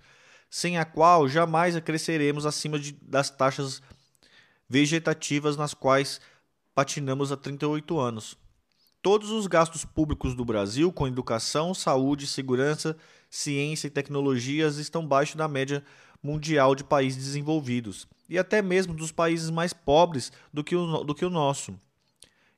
[0.51, 3.83] sem a qual jamais cresceremos acima de, das taxas
[4.69, 6.21] vegetativas nas quais
[6.75, 8.37] patinamos há 38 anos.
[9.03, 12.97] Todos os gastos públicos do Brasil com educação, saúde, segurança,
[13.31, 15.85] ciência e tecnologias estão abaixo da média
[16.23, 21.14] mundial de países desenvolvidos e até mesmo dos países mais pobres do que o, do
[21.14, 21.79] que o nosso.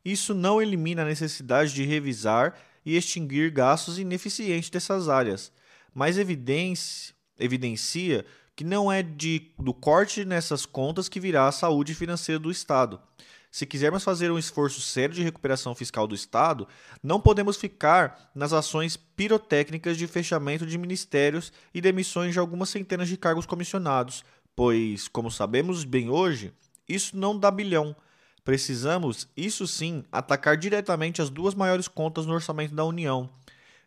[0.05, 5.53] Isso não elimina a necessidade de revisar e extinguir gastos ineficientes dessas áreas,
[5.95, 8.25] mas evidencia, evidencia
[8.57, 13.01] que não é de, do corte nessas contas que virá a saúde financeira do Estado.
[13.51, 16.69] Se quisermos fazer um esforço sério de recuperação fiscal do Estado,
[17.03, 23.09] não podemos ficar nas ações pirotécnicas de fechamento de ministérios e demissões de algumas centenas
[23.09, 26.53] de cargos comissionados, pois, como sabemos bem hoje,
[26.89, 27.95] isso não dá bilhão.
[28.45, 33.31] Precisamos, isso sim, atacar diretamente as duas maiores contas no orçamento da União: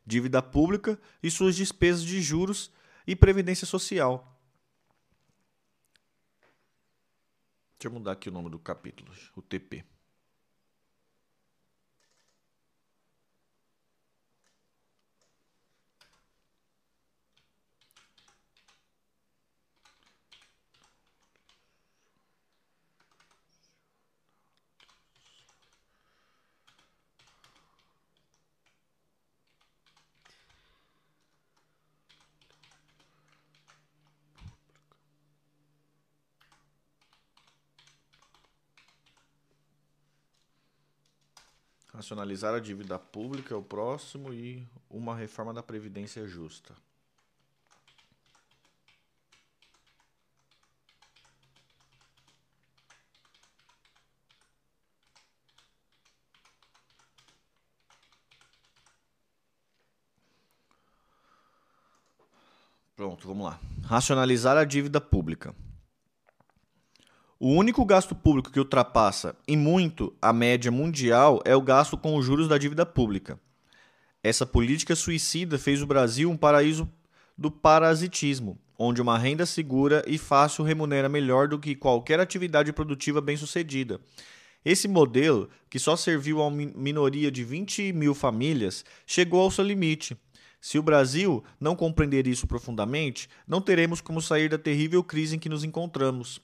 [0.05, 2.71] dívida pública e suas despesas de juros
[3.05, 4.29] e previdência social.
[7.77, 9.83] Deixa eu mudar aqui o nome do capítulo, o TP.
[42.03, 46.75] Racionalizar a dívida pública é o próximo e uma reforma da Previdência justa.
[62.97, 63.57] Pronto, vamos lá.
[63.85, 65.55] Racionalizar a dívida pública.
[67.45, 72.15] O único gasto público que ultrapassa em muito a média mundial é o gasto com
[72.15, 73.37] os juros da dívida pública.
[74.23, 76.89] Essa política suicida fez o Brasil um paraíso
[77.37, 83.19] do parasitismo, onde uma renda segura e fácil remunera melhor do que qualquer atividade produtiva
[83.19, 83.99] bem-sucedida.
[84.63, 89.65] Esse modelo, que só serviu a uma minoria de 20 mil famílias, chegou ao seu
[89.65, 90.15] limite.
[90.61, 95.39] Se o Brasil não compreender isso profundamente, não teremos como sair da terrível crise em
[95.39, 96.39] que nos encontramos.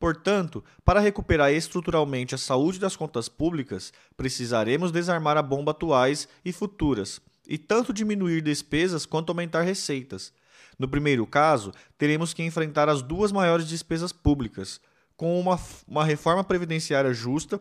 [0.00, 6.52] Portanto, para recuperar estruturalmente a saúde das contas públicas, precisaremos desarmar a bomba atuais e
[6.52, 10.32] futuras, e tanto diminuir despesas quanto aumentar receitas.
[10.78, 14.80] No primeiro caso, teremos que enfrentar as duas maiores despesas públicas,
[15.18, 17.60] com uma, uma reforma previdenciária justa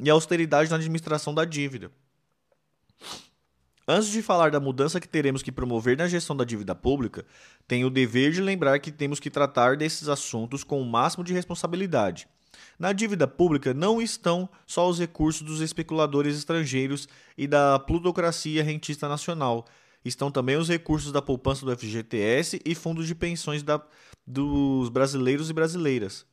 [0.00, 1.90] e austeridade na administração da dívida.
[3.88, 7.24] Antes de falar da mudança que teremos que promover na gestão da dívida pública,
[7.68, 11.32] tenho o dever de lembrar que temos que tratar desses assuntos com o máximo de
[11.32, 12.26] responsabilidade.
[12.78, 19.08] Na dívida pública não estão só os recursos dos especuladores estrangeiros e da plutocracia rentista
[19.08, 19.64] nacional,
[20.04, 23.80] estão também os recursos da poupança do FGTS e fundos de pensões da,
[24.26, 26.26] dos brasileiros e brasileiras.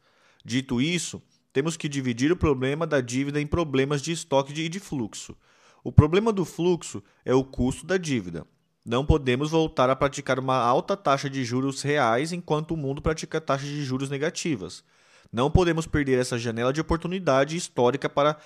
[0.44, 4.80] Dito isso, temos que dividir o problema da dívida em problemas de estoque e de
[4.80, 5.36] fluxo.
[5.84, 8.46] O problema do fluxo é o custo da dívida.
[8.86, 13.41] Não podemos voltar a praticar uma alta taxa de juros reais enquanto o mundo pratica
[13.41, 14.84] taxas de juros negativas.
[15.32, 18.38] Não podemos perder essa janela de oportunidade histórica para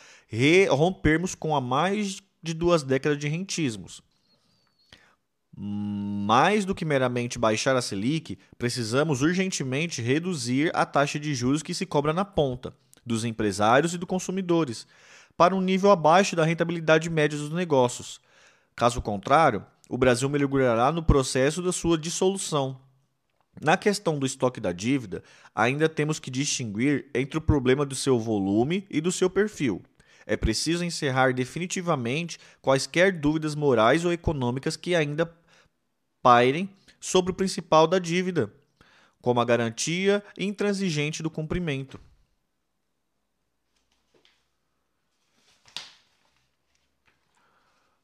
[0.70, 4.02] rompermos com a mais de duas décadas de rentismos.
[5.56, 11.74] Mais do que meramente baixar a Selic, precisamos urgentemente reduzir a taxa de juros que
[11.74, 14.88] se cobra na ponta, dos empresários e dos consumidores,
[15.38, 18.20] para um nível abaixo da rentabilidade média dos negócios.
[18.76, 22.82] Caso contrário, o Brasil mergulhará no processo da sua dissolução.
[23.62, 25.24] Na questão do estoque da dívida,
[25.56, 29.82] ainda temos que distinguir entre o problema do seu volume e do seu perfil.
[30.26, 35.32] É preciso encerrar definitivamente quaisquer dúvidas morais ou econômicas que ainda
[36.22, 36.70] pairem
[37.00, 38.52] sobre o principal da dívida,
[39.22, 42.00] como a garantia intransigente do cumprimento.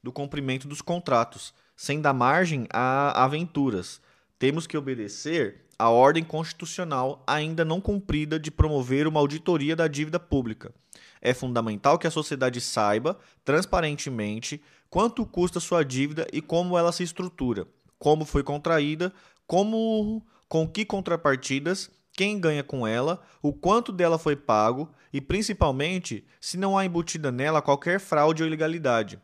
[0.04, 4.02] Do cumprimento dos contratos, sem dar margem a aventuras.
[4.38, 10.20] Temos que obedecer à ordem constitucional ainda não cumprida de promover uma auditoria da dívida
[10.20, 10.74] pública.
[11.22, 17.02] É fundamental que a sociedade saiba, transparentemente, quanto custa sua dívida e como ela se
[17.02, 17.66] estrutura,
[17.98, 19.13] como foi contraída,
[19.48, 26.24] como com que contrapartidas, quem ganha com ela, o quanto dela foi pago e, principalmente,
[26.39, 29.20] se não há embutida nela qualquer fraude ou ilegalidade.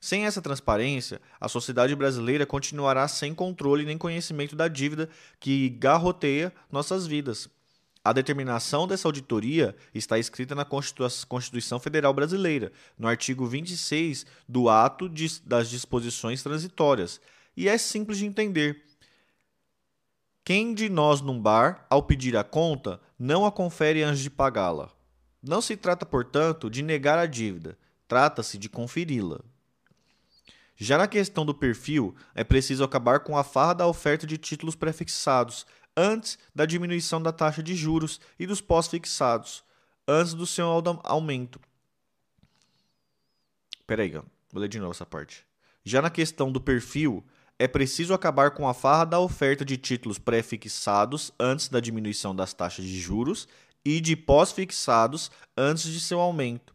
[0.00, 6.50] Sem essa transparência, a sociedade brasileira continuará sem controle nem conhecimento da dívida que garroteia
[6.72, 7.50] nossas vidas.
[8.02, 15.06] A determinação dessa auditoria está escrita na Constituição Federal Brasileira, no artigo 26 do Ato
[15.44, 17.20] das Disposições Transitórias,
[17.54, 18.82] e é simples de entender.
[20.42, 24.90] Quem de nós num bar, ao pedir a conta, não a confere antes de pagá-la?
[25.42, 27.76] Não se trata, portanto, de negar a dívida,
[28.08, 29.40] trata-se de conferi-la.
[30.80, 34.74] Já na questão do perfil, é preciso acabar com a farra da oferta de títulos
[34.74, 39.62] prefixados antes da diminuição da taxa de juros e dos pós-fixados
[40.08, 40.66] antes do seu
[41.04, 41.60] aumento.
[43.86, 44.24] Peraí, vou
[44.54, 45.44] ler de novo essa parte.
[45.84, 47.22] Já na questão do perfil,
[47.58, 52.54] é preciso acabar com a farra da oferta de títulos pré-fixados antes da diminuição das
[52.54, 53.46] taxas de juros
[53.84, 56.74] e de pós-fixados antes de seu aumento.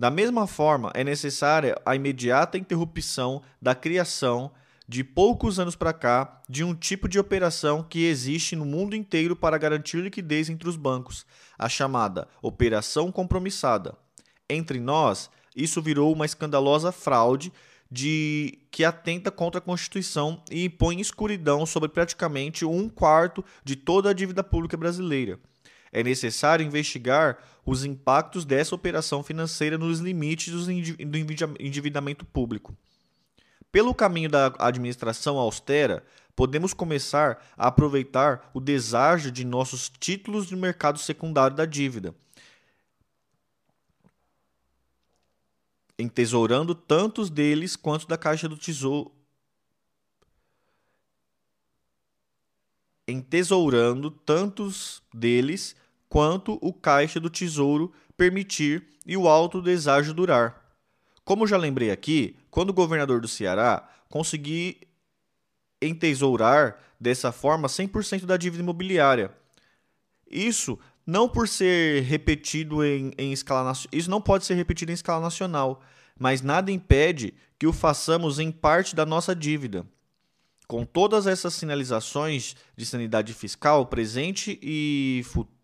[0.00, 4.50] Da mesma forma, é necessária a imediata interrupção da criação
[4.88, 9.36] de poucos anos para cá, de um tipo de operação que existe no mundo inteiro
[9.36, 11.26] para garantir liquidez entre os bancos,
[11.58, 13.94] a chamada operação compromissada.
[14.48, 17.52] Entre nós, isso virou uma escandalosa fraude
[17.90, 24.08] de que atenta contra a Constituição e impõe escuridão sobre praticamente um quarto de toda
[24.08, 25.38] a dívida pública brasileira.
[25.92, 27.38] É necessário investigar
[27.70, 30.72] os impactos dessa operação financeira nos limites do
[31.60, 32.76] endividamento público.
[33.70, 36.04] Pelo caminho da administração austera,
[36.34, 42.12] podemos começar a aproveitar o deságio de nossos títulos de mercado secundário da dívida,
[45.96, 49.12] entesourando tantos deles quanto da Caixa do Tesouro.
[53.06, 55.76] Entesourando tantos deles
[56.10, 60.60] quanto o Caixa do Tesouro permitir e o alto deságio durar.
[61.24, 64.88] Como já lembrei aqui, quando o governador do Ceará conseguir
[65.80, 69.32] entesourar dessa forma 100% da dívida imobiliária.
[70.28, 75.20] Isso não por ser repetido em, em escala isso não pode ser repetido em escala
[75.20, 75.80] nacional,
[76.18, 79.86] mas nada impede que o façamos em parte da nossa dívida.
[80.66, 85.59] Com todas essas sinalizações de sanidade fiscal presente e futura,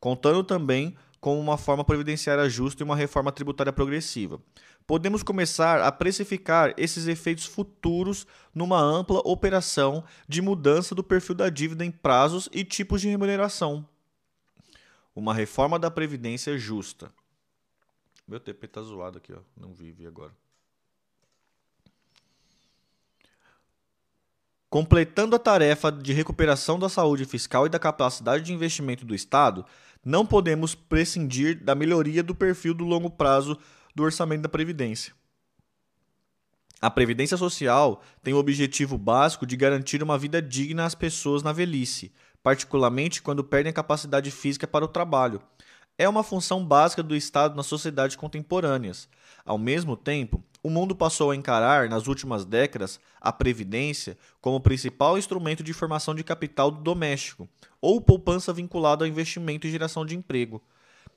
[0.00, 4.38] contando também com uma forma previdenciária justa e uma reforma tributária progressiva.
[4.86, 11.48] Podemos começar a precificar esses efeitos futuros numa ampla operação de mudança do perfil da
[11.48, 13.88] dívida em prazos e tipos de remuneração.
[15.16, 17.10] Uma reforma da previdência justa.
[18.28, 19.38] Meu TP tá zoado aqui, ó.
[19.56, 20.32] Não vi, vi agora.
[24.74, 29.64] Completando a tarefa de recuperação da saúde fiscal e da capacidade de investimento do Estado,
[30.04, 33.56] não podemos prescindir da melhoria do perfil do longo prazo
[33.94, 35.14] do orçamento da Previdência.
[36.80, 41.52] A Previdência Social tem o objetivo básico de garantir uma vida digna às pessoas na
[41.52, 42.12] velhice,
[42.42, 45.40] particularmente quando perdem a capacidade física para o trabalho.
[45.96, 49.08] É uma função básica do Estado nas sociedades contemporâneas.
[49.46, 55.18] Ao mesmo tempo, o mundo passou a encarar, nas últimas décadas, a previdência como principal
[55.18, 57.46] instrumento de formação de capital doméstico,
[57.82, 60.62] ou poupança vinculada ao investimento e geração de emprego.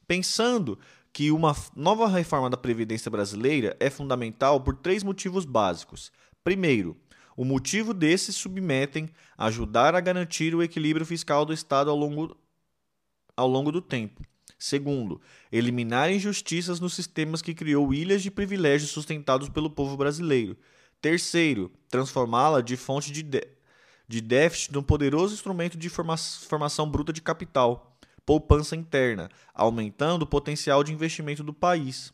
[0.05, 0.77] Pensando
[1.13, 6.11] que uma nova reforma da Previdência brasileira é fundamental por três motivos básicos.
[6.43, 6.97] Primeiro,
[7.37, 12.35] o motivo desses submetem a ajudar a garantir o equilíbrio fiscal do Estado ao longo,
[13.35, 14.21] ao longo do tempo.
[14.57, 20.57] Segundo, eliminar injustiças nos sistemas que criou ilhas de privilégios sustentados pelo povo brasileiro.
[20.99, 23.47] Terceiro, transformá-la de fonte de, de,
[24.07, 27.95] de déficit num poderoso instrumento de forma, formação bruta de capital,
[28.25, 32.11] poupança interna, aumentando o potencial de investimento do país.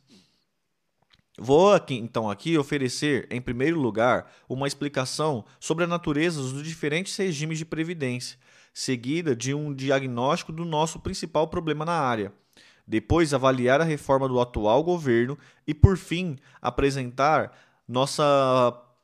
[1.37, 7.15] Vou aqui, então aqui oferecer, em primeiro lugar, uma explicação sobre a natureza dos diferentes
[7.17, 8.37] regimes de previdência
[8.73, 12.33] seguida de um diagnóstico do nosso principal problema na área.
[12.85, 17.55] Depois, avaliar a reforma do atual governo e, por fim, apresentar
[17.87, 18.23] nossa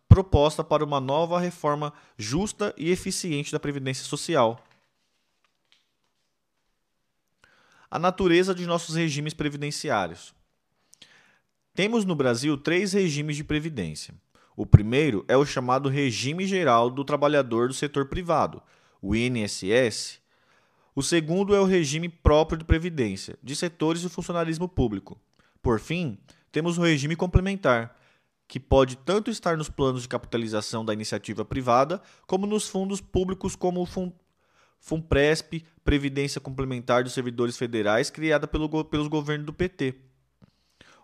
[0.08, 4.62] proposta para uma nova reforma justa e eficiente da Previdência Social.
[7.90, 10.34] A natureza de nossos regimes previdenciários.
[11.74, 14.14] Temos no Brasil três regimes de previdência.
[14.56, 18.62] O primeiro é o chamado Regime Geral do Trabalhador do Setor Privado,
[19.02, 20.20] o INSS.
[20.94, 25.18] O segundo é o regime próprio de previdência, de setores do funcionalismo público.
[25.62, 26.18] Por fim,
[26.52, 27.98] temos o regime complementar,
[28.50, 33.56] que pode tanto estar nos planos de capitalização da iniciativa privada, como nos fundos públicos
[33.56, 34.12] como o Fun
[34.82, 39.96] FUNPRESP, Previdência Complementar dos Servidores Federais, criada pelo, pelos governos do PT.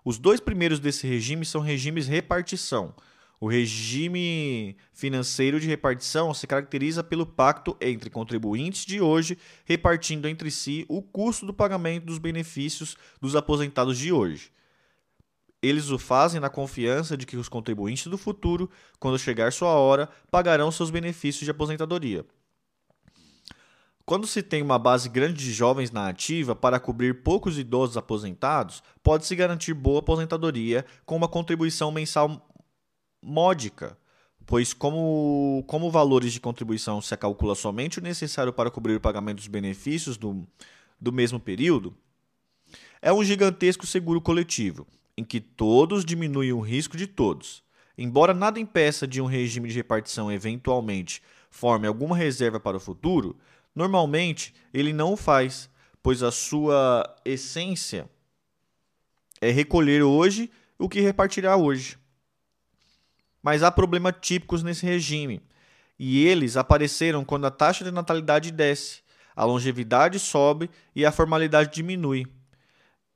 [0.06, 2.94] Os dois primeiros desse regime são regimes repartição,
[3.40, 10.50] o regime financeiro de repartição se caracteriza pelo pacto entre contribuintes de hoje repartindo entre
[10.50, 14.52] si o custo do pagamento dos benefícios dos aposentados de hoje.
[15.62, 20.08] Eles o fazem na confiança de que os contribuintes do futuro, quando chegar sua hora,
[20.32, 22.26] pagarão seus benefícios de aposentadoria.
[24.06, 28.84] Quando se tem uma base grande de jovens na ativa para cobrir poucos idosos aposentados,
[29.02, 32.48] pode-se garantir boa aposentadoria com uma contribuição mensal
[33.20, 33.98] módica,
[34.46, 39.38] pois como, como valores de contribuição se calcula somente o necessário para cobrir o pagamento
[39.38, 40.48] dos benefícios do,
[41.02, 41.98] do mesmo período,
[43.02, 44.86] é um gigantesco seguro coletivo,
[45.18, 47.64] em que todos diminuem o risco de todos.
[47.98, 53.38] Embora nada impeça de um regime de repartição eventualmente forme alguma reserva para o futuro,
[53.76, 55.70] normalmente ele não o faz,
[56.02, 58.10] pois a sua essência
[59.42, 60.50] é recolher hoje
[60.80, 61.98] o que repartirá hoje.
[63.44, 65.42] Mas há problemas típicos nesse regime,
[66.00, 69.02] e eles apareceram quando a taxa de natalidade desce,
[69.36, 72.26] a longevidade sobe e a formalidade diminui.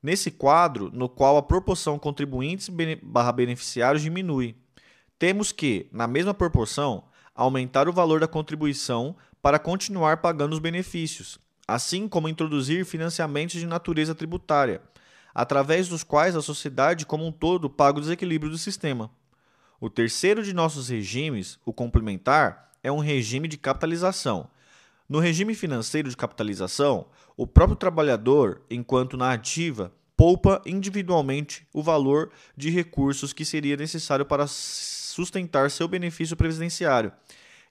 [0.02, 2.70] Nesse quadro, no qual a proporção contribuintes
[3.02, 4.56] barra beneficiários diminui,
[5.18, 7.09] temos que, na mesma proporção,
[7.40, 13.66] aumentar o valor da contribuição para continuar pagando os benefícios, assim como introduzir financiamentos de
[13.66, 14.82] natureza tributária,
[15.34, 19.10] através dos quais a sociedade como um todo paga o desequilíbrio do sistema.
[19.80, 24.50] O terceiro de nossos regimes, o complementar, é um regime de capitalização.
[25.08, 32.32] No regime financeiro de capitalização, o próprio trabalhador, enquanto na ativa, poupa individualmente o valor
[32.58, 34.46] de recursos que seria necessário para
[35.10, 37.12] sustentar seu benefício previdenciário.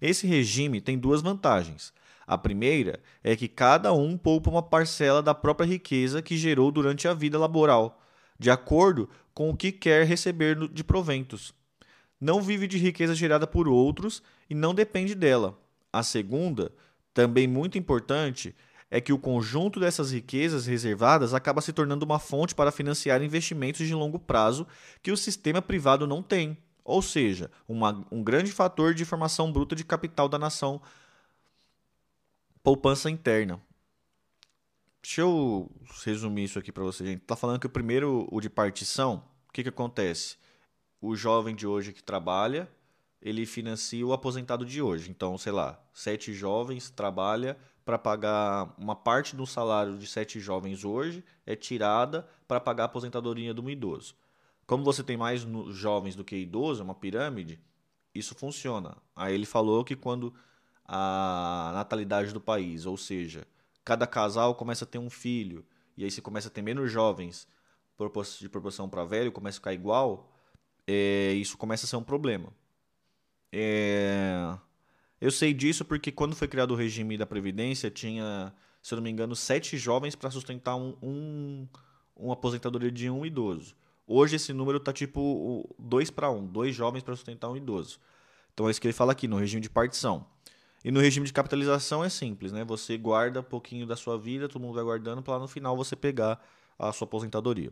[0.00, 1.92] Esse regime tem duas vantagens.
[2.26, 7.08] A primeira é que cada um poupa uma parcela da própria riqueza que gerou durante
[7.08, 8.02] a vida laboral,
[8.38, 11.54] de acordo com o que quer receber de proventos.
[12.20, 15.58] Não vive de riqueza gerada por outros e não depende dela.
[15.92, 16.70] A segunda,
[17.14, 18.54] também muito importante,
[18.90, 23.86] é que o conjunto dessas riquezas reservadas acaba se tornando uma fonte para financiar investimentos
[23.86, 24.66] de longo prazo
[25.02, 26.58] que o sistema privado não tem
[26.88, 30.80] ou seja, uma, um grande fator de formação bruta de capital da nação,
[32.62, 33.60] poupança interna.
[35.02, 35.70] Deixa eu
[36.04, 37.20] resumir isso aqui para você, gente.
[37.20, 40.38] Tá falando que o primeiro, o de partição, o que, que acontece?
[40.98, 42.66] O jovem de hoje que trabalha,
[43.20, 45.10] ele financia o aposentado de hoje.
[45.10, 50.84] Então, sei lá, sete jovens trabalha para pagar uma parte do salário de sete jovens
[50.84, 54.14] hoje é tirada para pagar a aposentadoria de um idoso.
[54.68, 57.58] Como você tem mais jovens do que idosos, é uma pirâmide,
[58.14, 58.98] isso funciona.
[59.16, 60.34] Aí ele falou que quando
[60.84, 63.46] a natalidade do país, ou seja,
[63.82, 65.64] cada casal começa a ter um filho,
[65.96, 67.48] e aí você começa a ter menos jovens
[68.38, 70.30] de proporção para velho, começa a ficar igual,
[70.86, 72.52] é, isso começa a ser um problema.
[73.50, 74.54] É,
[75.18, 79.02] eu sei disso porque quando foi criado o regime da Previdência, tinha, se eu não
[79.02, 81.68] me engano, sete jovens para sustentar um, um,
[82.14, 83.74] uma aposentadoria de um idoso.
[84.10, 88.00] Hoje esse número está tipo 2 para 1, dois jovens para sustentar um idoso.
[88.54, 90.26] Então é isso que ele fala aqui, no regime de partição.
[90.82, 92.64] E no regime de capitalização é simples, né?
[92.64, 95.94] Você guarda um pouquinho da sua vida, todo mundo vai guardando para no final você
[95.94, 96.42] pegar
[96.78, 97.70] a sua aposentadoria.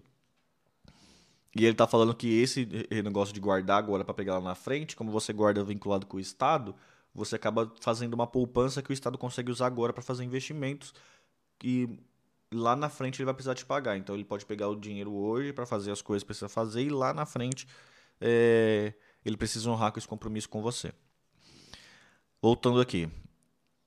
[1.59, 2.68] E ele está falando que esse
[3.03, 6.20] negócio de guardar agora para pegar lá na frente, como você guarda vinculado com o
[6.20, 6.74] Estado,
[7.14, 10.93] você acaba fazendo uma poupança que o Estado consegue usar agora para fazer investimentos
[11.59, 11.99] que
[12.53, 13.97] lá na frente ele vai precisar te pagar.
[13.97, 16.91] Então ele pode pegar o dinheiro hoje para fazer as coisas que precisa fazer e
[16.91, 17.67] lá na frente
[18.21, 18.93] é,
[19.25, 20.93] ele precisa honrar com esse compromisso com você.
[22.41, 23.09] Voltando aqui.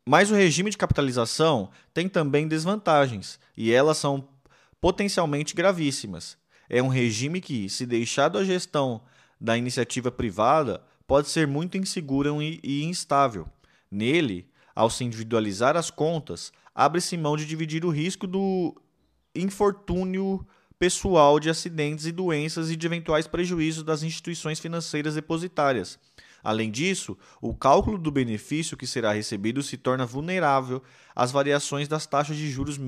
[0.07, 4.27] Mas o regime de capitalização tem também desvantagens e elas são
[4.81, 6.37] potencialmente gravíssimas.
[6.69, 9.01] É um regime que, se deixado à gestão
[9.39, 13.47] da iniciativa privada, pode ser muito inseguro e instável.
[13.89, 14.49] Nele,
[14.79, 18.73] ao se individualizar as contas, abre-se mão de dividir o risco do
[19.35, 20.47] infortúnio
[20.79, 25.99] pessoal de acidentes e doenças e de eventuais prejuízos das instituições financeiras depositárias.
[26.41, 30.81] Além disso, o cálculo do benefício que será recebido se torna vulnerável
[31.13, 32.79] às variações das taxas de juros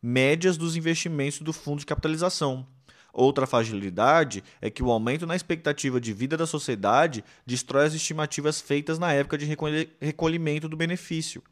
[0.00, 2.66] médias dos investimentos do fundo de capitalização.
[3.18, 8.60] Outra fragilidade é que o aumento na expectativa de vida da sociedade destrói as estimativas
[8.60, 9.46] feitas na época de
[9.98, 11.42] recolhimento do benefício.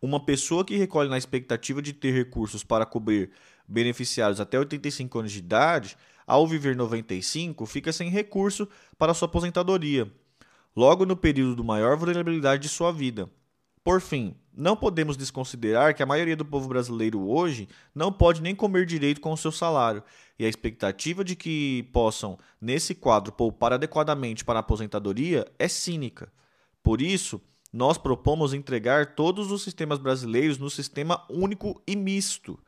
[0.00, 3.32] Uma pessoa que recolhe na expectativa de ter recursos para cobrir
[3.66, 10.08] beneficiários até 85 anos de idade, ao viver 95, fica sem recurso para sua aposentadoria,
[10.76, 13.28] logo no período de maior vulnerabilidade de sua vida.
[13.82, 18.54] Por fim, não podemos desconsiderar que a maioria do povo brasileiro hoje não pode nem
[18.54, 20.02] comer direito com o seu salário,
[20.38, 26.32] e a expectativa de que possam, nesse quadro, poupar adequadamente para a aposentadoria é cínica.
[26.82, 27.40] Por isso,
[27.72, 32.58] nós propomos entregar todos os sistemas brasileiros no sistema único e misto,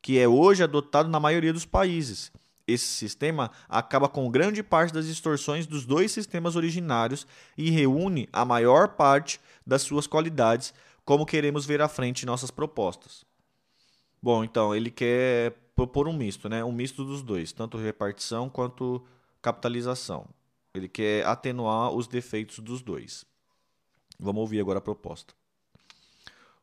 [0.00, 2.32] que é hoje adotado na maioria dos países.
[2.66, 7.26] Esse sistema acaba com grande parte das distorções dos dois sistemas originários
[7.58, 10.72] e reúne a maior parte das suas qualidades,
[11.04, 13.24] como queremos ver à frente nossas propostas.
[14.22, 16.64] Bom, então, ele quer propor um misto, né?
[16.64, 19.04] Um misto dos dois, tanto repartição quanto
[19.42, 20.26] capitalização.
[20.74, 23.24] Ele quer atenuar os defeitos dos dois.
[24.18, 25.34] Vamos ouvir agora a proposta.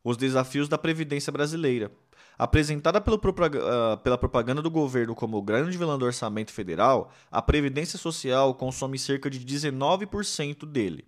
[0.03, 1.91] Os desafios da Previdência Brasileira.
[2.37, 7.41] Apresentada pelo, uh, pela propaganda do governo como o grande vilão do orçamento federal, a
[7.41, 11.05] Previdência Social consome cerca de 19% dele.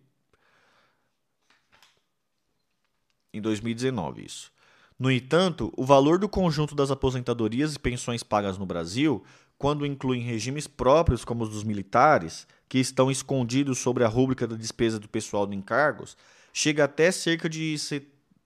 [3.34, 4.52] Em 2019, isso.
[5.00, 9.24] No entanto, o valor do conjunto das aposentadorias e pensões pagas no Brasil
[9.58, 14.56] quando incluem regimes próprios, como os dos militares, que estão escondidos sobre a rúbrica da
[14.56, 16.18] despesa do pessoal de encargos,
[16.52, 17.78] chega até cerca de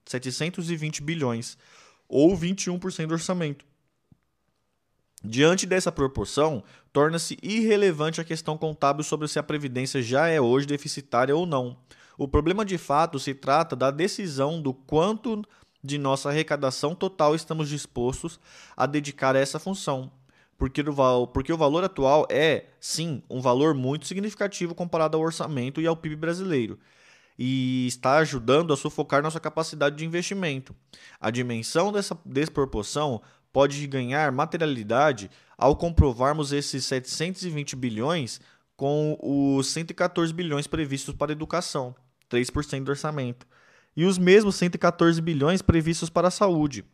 [0.06, 1.58] 720 bilhões,
[2.08, 3.66] ou 21% do orçamento.
[5.24, 6.64] Diante dessa proporção,
[6.94, 11.76] torna-se irrelevante a questão contábil sobre se a previdência já é hoje deficitária ou não.
[12.18, 15.44] O problema de fato se trata da decisão do quanto
[15.84, 18.40] de nossa arrecadação total estamos dispostos
[18.76, 20.12] a dedicar a essa função.
[20.58, 25.80] Porque o, porque o valor atual é, sim, um valor muito significativo comparado ao orçamento
[25.80, 26.80] e ao PIB brasileiro
[27.38, 30.76] e está ajudando a sufocar nossa capacidade de investimento.
[31.20, 33.22] A dimensão dessa desproporção
[33.54, 38.42] pode ganhar materialidade ao comprovarmos esses 720 bilhões
[38.76, 41.96] com os 114 bilhões previstos para educação,
[42.30, 43.48] 3% do orçamento,
[43.96, 46.86] e os mesmos 114 bilhões previstos para a saúde.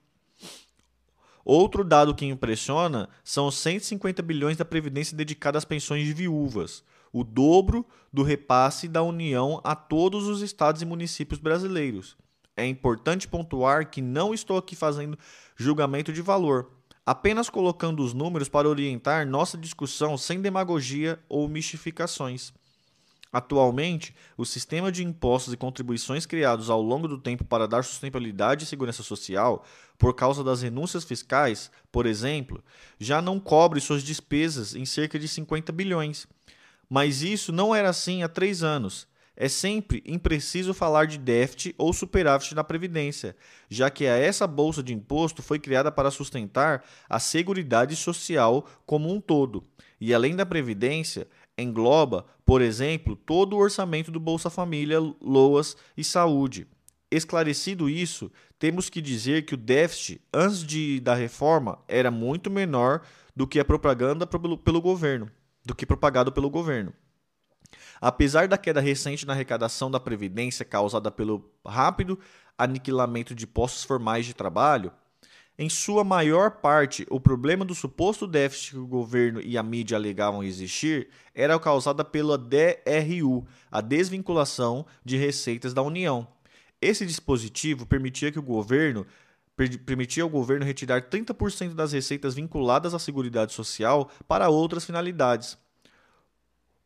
[1.45, 6.83] Outro dado que impressiona são os 150 bilhões da previdência dedicada às pensões de viúvas,
[7.11, 12.15] o dobro do repasse da União a todos os estados e municípios brasileiros.
[12.55, 15.17] É importante pontuar que não estou aqui fazendo
[15.55, 16.71] julgamento de valor,
[17.05, 22.53] apenas colocando os números para orientar nossa discussão sem demagogia ou mistificações.
[23.33, 28.63] Atualmente, o sistema de impostos e contribuições criados ao longo do tempo para dar sustentabilidade
[28.63, 29.65] e segurança social,
[29.97, 32.63] por causa das renúncias fiscais, por exemplo,
[32.99, 36.27] já não cobre suas despesas em cerca de 50 bilhões
[36.93, 39.07] mas isso não era assim há três anos.
[39.35, 43.35] É sempre impreciso falar de déficit ou superávit na Previdência,
[43.67, 49.19] já que essa bolsa de imposto foi criada para sustentar a Seguridade Social como um
[49.19, 49.63] todo.
[49.99, 51.27] E além da Previdência,
[51.57, 56.67] engloba, por exemplo, todo o orçamento do Bolsa Família, LOAS e Saúde.
[57.11, 63.01] Esclarecido isso, temos que dizer que o déficit, antes de, da reforma, era muito menor
[63.35, 65.29] do que a propaganda pelo, pelo governo
[65.65, 66.93] do que propagado pelo governo.
[68.01, 72.19] Apesar da queda recente na arrecadação da Previdência causada pelo rápido
[72.57, 74.91] aniquilamento de postos formais de trabalho,
[75.57, 79.95] em sua maior parte, o problema do suposto déficit que o governo e a mídia
[79.95, 86.27] alegavam existir era causada pela DRU, a desvinculação de receitas da União.
[86.81, 89.05] Esse dispositivo permitia que o governo
[89.85, 95.55] permitia ao governo retirar 30% das receitas vinculadas à Seguridade Social para outras finalidades.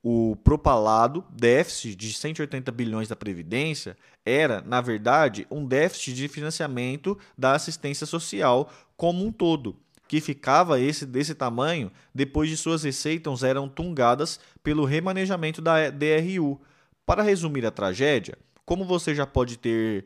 [0.02, 7.18] O propalado déficit de 180 bilhões da Previdência era, na verdade, um déficit de financiamento
[7.38, 9.76] da assistência social como um todo,
[10.08, 16.62] que ficava esse desse tamanho depois de suas receitas eram tungadas pelo remanejamento da DRU.
[17.06, 20.06] Para resumir a tragédia, como você já pode ter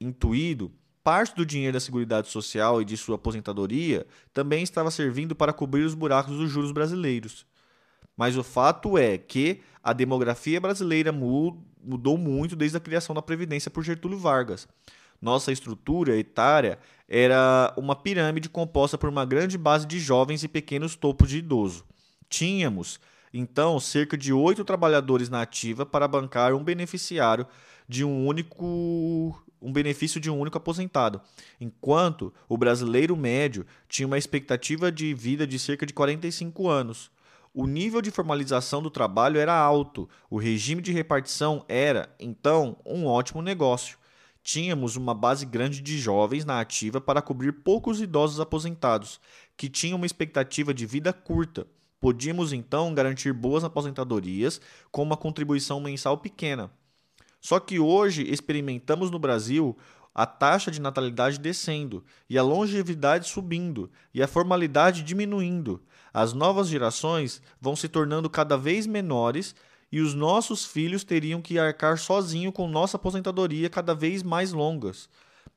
[0.00, 0.70] intuído,
[1.04, 5.82] Parte do dinheiro da Seguridade Social e de sua aposentadoria também estava servindo para cobrir
[5.82, 7.46] os buracos dos juros brasileiros.
[8.16, 13.70] Mas o fato é que a demografia brasileira mudou muito desde a criação da Previdência
[13.70, 14.68] por Getúlio Vargas.
[15.20, 20.96] Nossa estrutura etária era uma pirâmide composta por uma grande base de jovens e pequenos
[20.96, 21.84] topos de idoso.
[22.28, 23.00] Tínhamos,
[23.32, 27.46] então, cerca de oito trabalhadores na ativa para bancar um beneficiário
[27.88, 31.22] de um único um benefício de um único aposentado,
[31.58, 37.10] enquanto o brasileiro médio tinha uma expectativa de vida de cerca de 45 anos.
[37.56, 43.06] O nível de formalização do trabalho era alto, o regime de repartição era, então, um
[43.06, 43.96] ótimo negócio.
[44.42, 49.20] Tínhamos uma base grande de jovens na ativa para cobrir poucos idosos aposentados,
[49.56, 51.64] que tinham uma expectativa de vida curta.
[52.00, 56.72] Podíamos então garantir boas aposentadorias com uma contribuição mensal pequena.
[57.40, 59.78] Só que hoje experimentamos no Brasil
[60.12, 65.80] a taxa de natalidade descendo e a longevidade subindo e a formalidade diminuindo.
[66.14, 69.52] As novas gerações vão se tornando cada vez menores
[69.90, 75.08] e os nossos filhos teriam que arcar sozinho com nossa aposentadoria cada vez mais longas.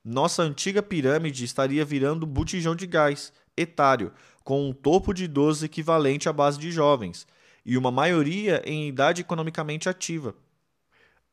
[0.04, 4.12] Nossa antiga pirâmide estaria virando botijão de gás, etário,
[4.44, 7.28] com um topo de idosos equivalente à base de jovens,
[7.64, 10.34] e uma maioria em idade economicamente ativa.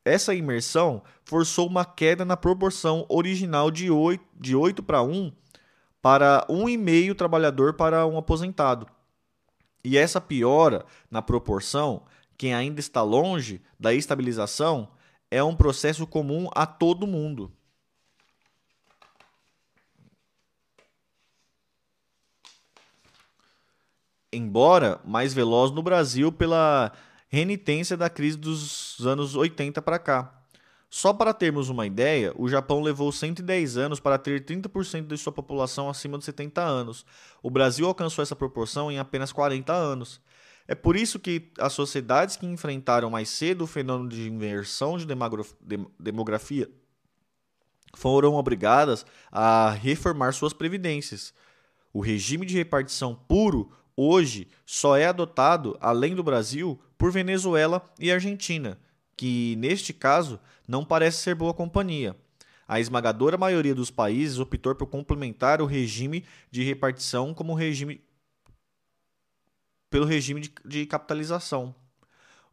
[0.03, 5.31] Essa imersão forçou uma queda na proporção original de 8, de 8 para 1
[5.99, 8.85] para 1,5 trabalhador para um aposentado.
[9.85, 14.89] E essa piora na proporção, quem ainda está longe da estabilização,
[15.29, 17.51] é um processo comum a todo mundo.
[24.33, 26.91] Embora mais veloz no Brasil pela
[27.29, 30.34] renitência da crise dos anos 80 para cá.
[30.95, 35.33] Só para termos uma ideia, o Japão levou 110 anos para ter 30% de sua
[35.33, 37.05] população acima de 70 anos.
[37.43, 40.21] O Brasil alcançou essa proporção em apenas 40 anos.
[40.65, 45.05] É por isso que as sociedades que enfrentaram mais cedo o fenômeno de inversão de
[45.99, 46.69] demografia
[47.93, 51.33] foram obrigadas a reformar suas previdências.
[51.91, 58.09] O regime de repartição puro hoje só é adotado, além do Brasil, por Venezuela e
[58.09, 58.79] Argentina,
[59.17, 62.15] que, neste caso, não parece ser boa companhia.
[62.67, 68.01] A esmagadora maioria dos países optou por complementar o regime de repartição como regime
[69.89, 71.73] pelo regime de, de capitalização.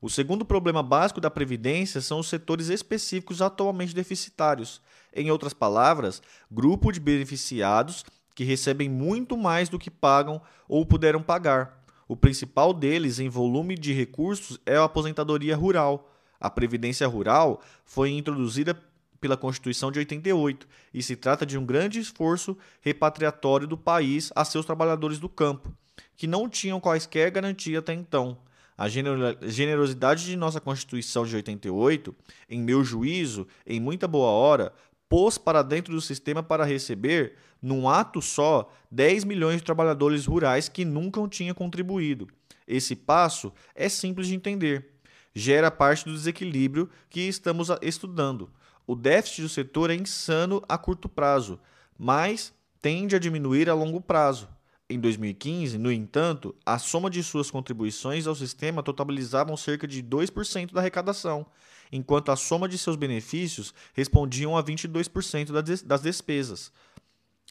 [0.01, 4.83] O segundo problema básico da previdência são os setores específicos atualmente deficitários.
[5.15, 8.05] Em outras palavras, grupo de beneficiados
[8.35, 11.85] que recebem muito mais do que pagam ou puderam pagar.
[12.09, 16.12] O principal deles em volume de recursos é a aposentadoria rural,
[16.43, 18.77] a Previdência Rural foi introduzida
[19.21, 24.45] pela Constituição de 88 e se trata de um grande esforço repatriatório do país a
[24.45, 25.73] seus trabalhadores do campo,
[26.17, 28.37] que não tinham quaisquer garantia até então.
[28.77, 32.13] A generosidade de nossa Constituição de 88,
[32.51, 34.73] em meu juízo, em muita boa hora,
[35.09, 40.69] pôs para dentro do sistema para receber, num ato só, 10 milhões de trabalhadores rurais
[40.69, 42.27] que nunca tinham contribuído.
[42.67, 44.91] Esse passo é simples de entender
[45.35, 48.51] gera parte do desequilíbrio que estamos estudando.
[48.87, 51.59] O déficit do setor é insano a curto prazo,
[51.99, 54.49] mas tende a diminuir a longo prazo.
[54.91, 60.73] Em 2015, no entanto, a soma de suas contribuições ao sistema totalizavam cerca de 2%
[60.73, 61.47] da arrecadação,
[61.91, 65.51] enquanto a soma de seus benefícios respondiam a 22%
[65.87, 66.73] das despesas.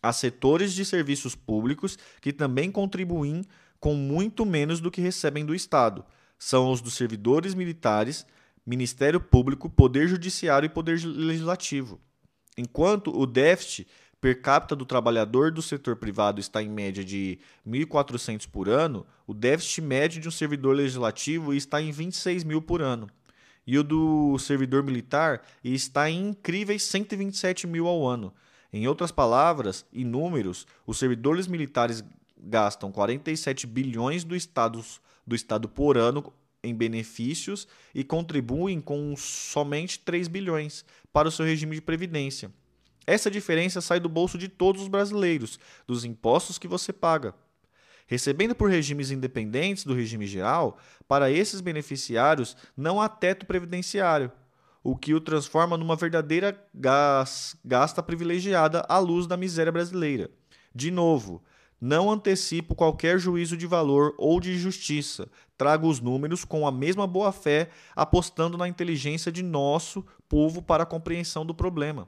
[0.04, 3.44] Há setores de serviços públicos que também contribuem
[3.80, 6.06] com muito menos do que recebem do Estado
[6.42, 8.26] são os dos servidores militares,
[8.66, 12.02] Ministério Público, Poder Judiciário e Poder Legislativo.
[12.58, 13.88] Enquanto o déficit
[14.20, 19.36] per capita do trabalhador do setor privado está em média de 1.400 por ano, o
[19.36, 23.08] déficit médio de um servidor legislativo está em 26 mil por ano.
[23.66, 28.34] E o do servidor militar está em incríveis 127 mil ao ano.
[28.74, 32.04] Em outras palavras e números, os servidores militares
[32.36, 34.84] gastam 47 bilhões do Estado
[35.26, 41.46] do Estado por ano em benefícios e contribuem com somente 3 bilhões para o seu
[41.46, 42.52] regime de previdência.
[43.08, 47.34] Essa diferença sai do bolso de todos os brasileiros, dos impostos que você paga.
[48.06, 54.32] Recebendo por regimes independentes do regime geral, para esses beneficiários não há teto previdenciário,
[54.84, 56.64] o que o transforma numa verdadeira
[57.64, 60.30] gasta privilegiada à luz da miséria brasileira.
[60.76, 61.44] De novo,
[61.82, 65.28] não antecipo qualquer juízo de valor ou de justiça.
[65.58, 70.86] Trago os números com a mesma boa-fé, apostando na inteligência de nosso povo para a
[70.86, 72.08] compreensão do problema.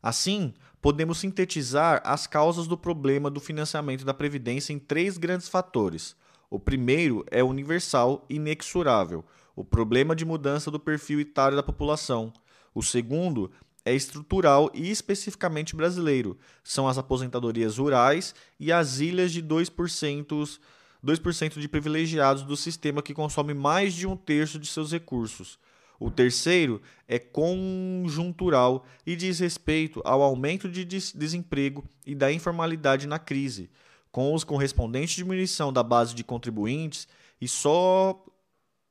[0.00, 6.14] Assim, podemos sintetizar as causas do problema do financiamento da Previdência em três grandes fatores.
[6.48, 9.24] O primeiro é universal e inexorável,
[9.56, 12.32] o problema de mudança do perfil etário da população.
[12.74, 13.50] O segundo
[13.84, 16.38] é estrutural e especificamente brasileiro.
[16.62, 20.58] São as aposentadorias rurais e as ilhas de 2%,
[21.04, 25.58] 2% de privilegiados do sistema que consome mais de um terço de seus recursos.
[26.00, 33.18] O terceiro é conjuntural e diz respeito ao aumento de desemprego e da informalidade na
[33.18, 33.70] crise,
[34.10, 37.06] com os correspondentes diminuição da base de contribuintes
[37.40, 38.24] e só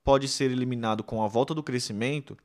[0.04, 2.38] pode ser eliminado com a volta do crescimento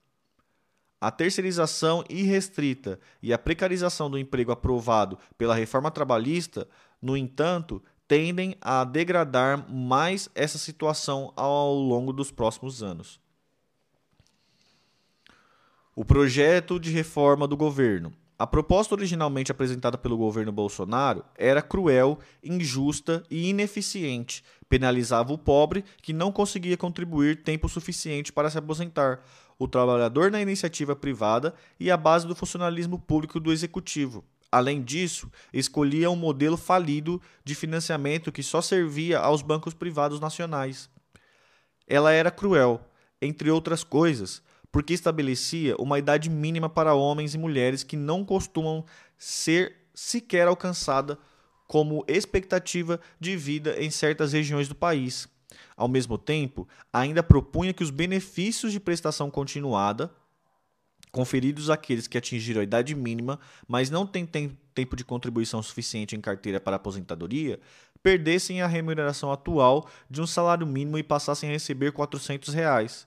[1.01, 6.67] a terceirização irrestrita e a precarização do emprego aprovado pela reforma trabalhista,
[7.01, 13.21] no entanto, tendem a degradar mais essa situação ao longo dos próximos anos.
[15.95, 18.13] O projeto de reforma do governo.
[18.39, 24.45] A proposta originalmente apresentada pelo governo Bolsonaro era cruel, injusta e ineficiente.
[24.69, 29.25] Penalizava o pobre que não conseguia contribuir tempo suficiente para se aposentar,
[29.59, 34.25] o trabalhador na iniciativa privada e a base do funcionalismo público do executivo.
[34.51, 40.89] Além disso, escolhia um modelo falido de financiamento que só servia aos bancos privados nacionais.
[41.87, 42.81] Ela era cruel,
[43.21, 48.85] entre outras coisas, porque estabelecia uma idade mínima para homens e mulheres que não costumam
[49.19, 51.19] ser sequer alcançada
[51.67, 55.29] como expectativa de vida em certas regiões do país.
[55.79, 60.11] Ao mesmo tempo, ainda propunha que os benefícios de prestação continuada,
[61.13, 66.21] conferidos àqueles que atingiram a idade mínima, mas não têm tempo de contribuição suficiente em
[66.21, 67.61] carteira para aposentadoria,
[68.03, 73.07] perdessem a remuneração atual de um salário mínimo e passassem a receber 400 reais.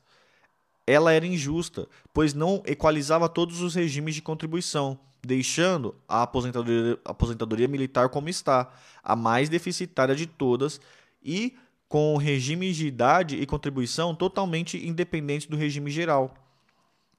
[0.87, 7.67] ela era injusta, pois não equalizava todos os regimes de contribuição, deixando a aposentadoria, aposentadoria
[7.67, 10.79] militar como está, a mais deficitária de todas
[11.21, 11.55] e
[11.91, 16.33] com regimes de idade e contribuição totalmente independentes do regime geral.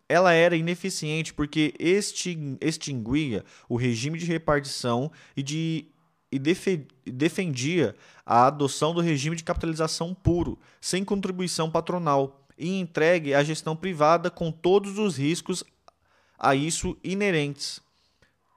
[0.09, 5.85] Ela era ineficiente porque extinguia o regime de repartição e, de,
[6.33, 6.39] e
[7.05, 7.95] defendia
[8.25, 14.31] a adoção do regime de capitalização puro, sem contribuição patronal, e entregue à gestão privada
[14.31, 15.63] com todos os riscos
[16.39, 17.79] a isso inerentes.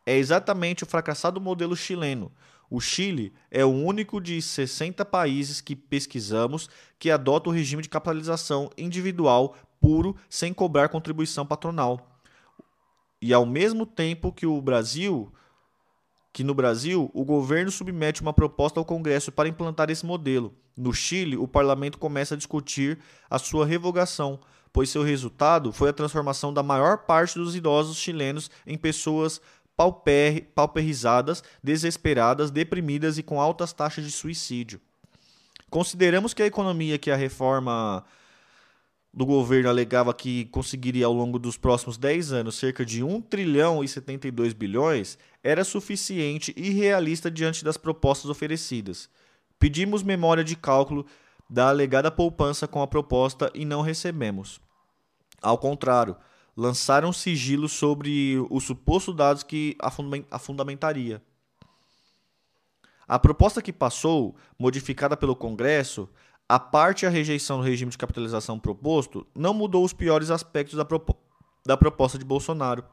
[0.05, 2.31] É exatamente o fracassado modelo chileno.
[2.69, 7.89] O Chile é o único de 60 países que pesquisamos que adota o regime de
[7.89, 12.19] capitalização individual puro sem cobrar contribuição patronal.
[13.21, 15.31] E ao mesmo tempo que o Brasil,
[16.33, 20.53] que no Brasil, o governo submete uma proposta ao Congresso para implantar esse modelo.
[20.75, 22.99] No Chile, o parlamento começa a discutir
[23.29, 24.39] a sua revogação,
[24.73, 29.39] pois seu resultado foi a transformação da maior parte dos idosos chilenos em pessoas
[29.75, 34.79] pauper, pauperizadas, desesperadas, deprimidas e com altas taxas de suicídio.
[35.69, 38.05] Consideramos que a economia que a reforma
[39.13, 43.81] do governo alegava que conseguiria ao longo dos próximos 10 anos cerca de 1 trilhão
[43.81, 49.09] e 72 bilhões era suficiente e realista diante das propostas oferecidas.
[49.57, 51.05] Pedimos memória de cálculo
[51.49, 54.59] da alegada poupança com a proposta e não recebemos.
[55.41, 56.17] Ao contrário,
[56.55, 61.21] lançaram sigilo sobre o suposto dados que a fundamentaria.
[63.07, 66.09] A proposta que passou, modificada pelo Congresso,
[66.47, 70.85] a parte a rejeição do regime de capitalização proposto, não mudou os piores aspectos da,
[70.85, 71.15] propo
[71.65, 72.83] da proposta de Bolsonaro.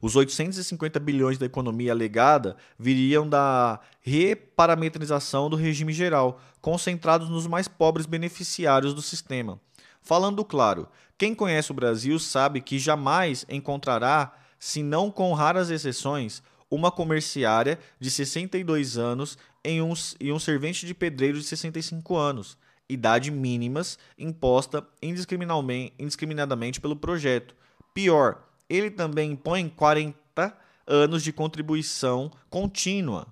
[0.00, 7.68] Os 850 bilhões da economia alegada viriam da reparametrização do regime geral, concentrados nos mais
[7.68, 9.60] pobres beneficiários do sistema.
[10.00, 10.88] Falando claro,
[11.18, 16.40] quem conhece o Brasil sabe que jamais encontrará, se não com raras exceções,
[16.70, 22.56] uma comerciária de 62 anos em um, e um servente de pedreiro de 65 anos,
[22.88, 27.54] idade mínimas imposta indiscriminadamente pelo projeto.
[27.92, 30.56] Pior, ele também impõe 40
[30.86, 33.26] anos de contribuição contínua.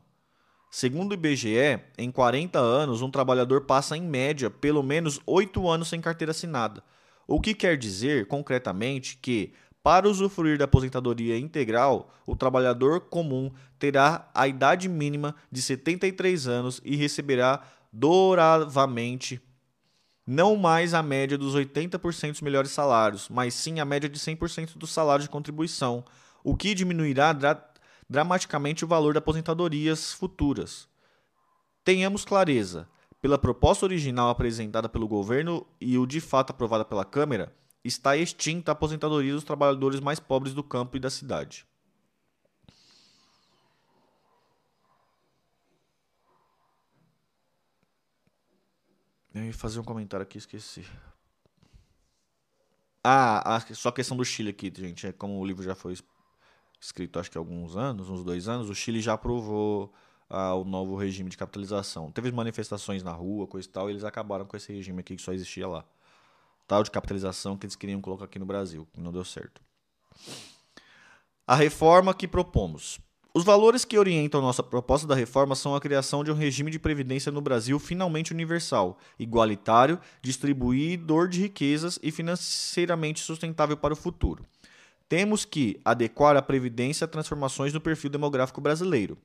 [0.70, 5.88] Segundo o IBGE, em 40 anos, um trabalhador passa, em média, pelo menos 8 anos
[5.88, 6.82] sem carteira assinada.
[7.26, 9.52] O que quer dizer, concretamente, que,
[9.82, 16.80] para usufruir da aposentadoria integral, o trabalhador comum terá a idade mínima de 73 anos
[16.84, 17.62] e receberá
[17.92, 19.40] douravamente
[20.26, 24.76] não mais a média dos 80% dos melhores salários, mas sim a média de 100%
[24.76, 26.04] do salário de contribuição,
[26.42, 27.64] o que diminuirá dra
[28.08, 30.88] dramaticamente o valor das aposentadorias futuras.
[31.84, 32.88] Tenhamos clareza,
[33.20, 37.54] pela proposta original apresentada pelo governo e o de fato aprovada pela Câmara,
[37.84, 41.66] está extinta a aposentadoria dos trabalhadores mais pobres do campo e da cidade.
[49.34, 50.84] Eu ia fazer um comentário aqui, esqueci.
[53.04, 55.06] Ah, só a questão do Chile aqui, gente.
[55.06, 55.94] É como o livro já foi
[56.80, 59.92] escrito, acho que há alguns anos, uns dois anos, o Chile já aprovou
[60.28, 62.10] ah, o novo regime de capitalização.
[62.10, 65.22] Teve manifestações na rua, coisa e tal, e eles acabaram com esse regime aqui que
[65.22, 65.84] só existia lá
[66.66, 69.60] tal de capitalização que eles queriam colocar aqui no Brasil, não deu certo.
[71.46, 72.98] A reforma que propomos.
[73.32, 76.78] Os valores que orientam nossa proposta da reforma são a criação de um regime de
[76.78, 84.44] previdência no Brasil finalmente universal, igualitário, distribuidor de riquezas e financeiramente sustentável para o futuro.
[85.08, 89.16] Temos que adequar a previdência a transformações no perfil demográfico brasileiro.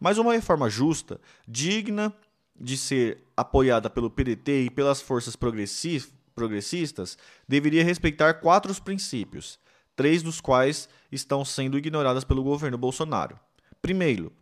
[0.00, 2.12] Mas uma reforma justa, digna
[2.60, 7.16] de ser apoiada pelo PDT e pelas forças progressistas,
[7.46, 9.60] deveria respeitar quatro princípios,
[9.94, 13.38] três dos quais estão sendo ignoradas pelo governo Bolsonaro.
[13.80, 14.32] Primeiro,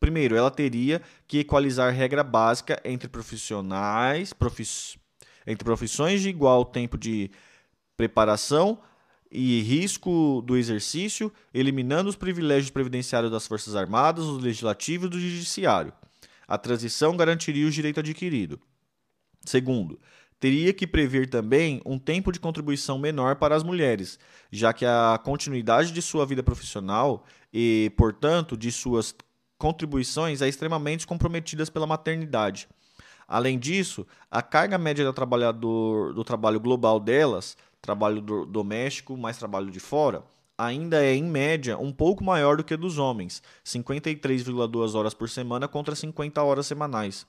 [0.00, 4.98] primeiro ela teria que equalizar regra básica entre profissionais, profis,
[5.46, 7.30] entre profissões de igual tempo de
[7.96, 8.80] preparação
[9.30, 15.20] e risco do exercício, eliminando os privilégios previdenciários das Forças Armadas, do Legislativo e do
[15.20, 15.92] Judiciário.
[16.48, 18.60] A transição garantiria o direito adquirido.
[19.44, 20.00] Segundo,
[20.40, 24.18] teria que prever também um tempo de contribuição menor para as mulheres,
[24.50, 29.14] já que a continuidade de sua vida profissional e, portanto, de suas
[29.56, 32.66] contribuições é extremamente comprometidas pela maternidade.
[33.30, 39.38] Além disso, a carga média do trabalhador do trabalho global delas, trabalho do, doméstico mais
[39.38, 40.24] trabalho de fora,
[40.58, 45.28] ainda é em média um pouco maior do que a dos homens, 53,2 horas por
[45.28, 47.24] semana contra 50 horas semanais.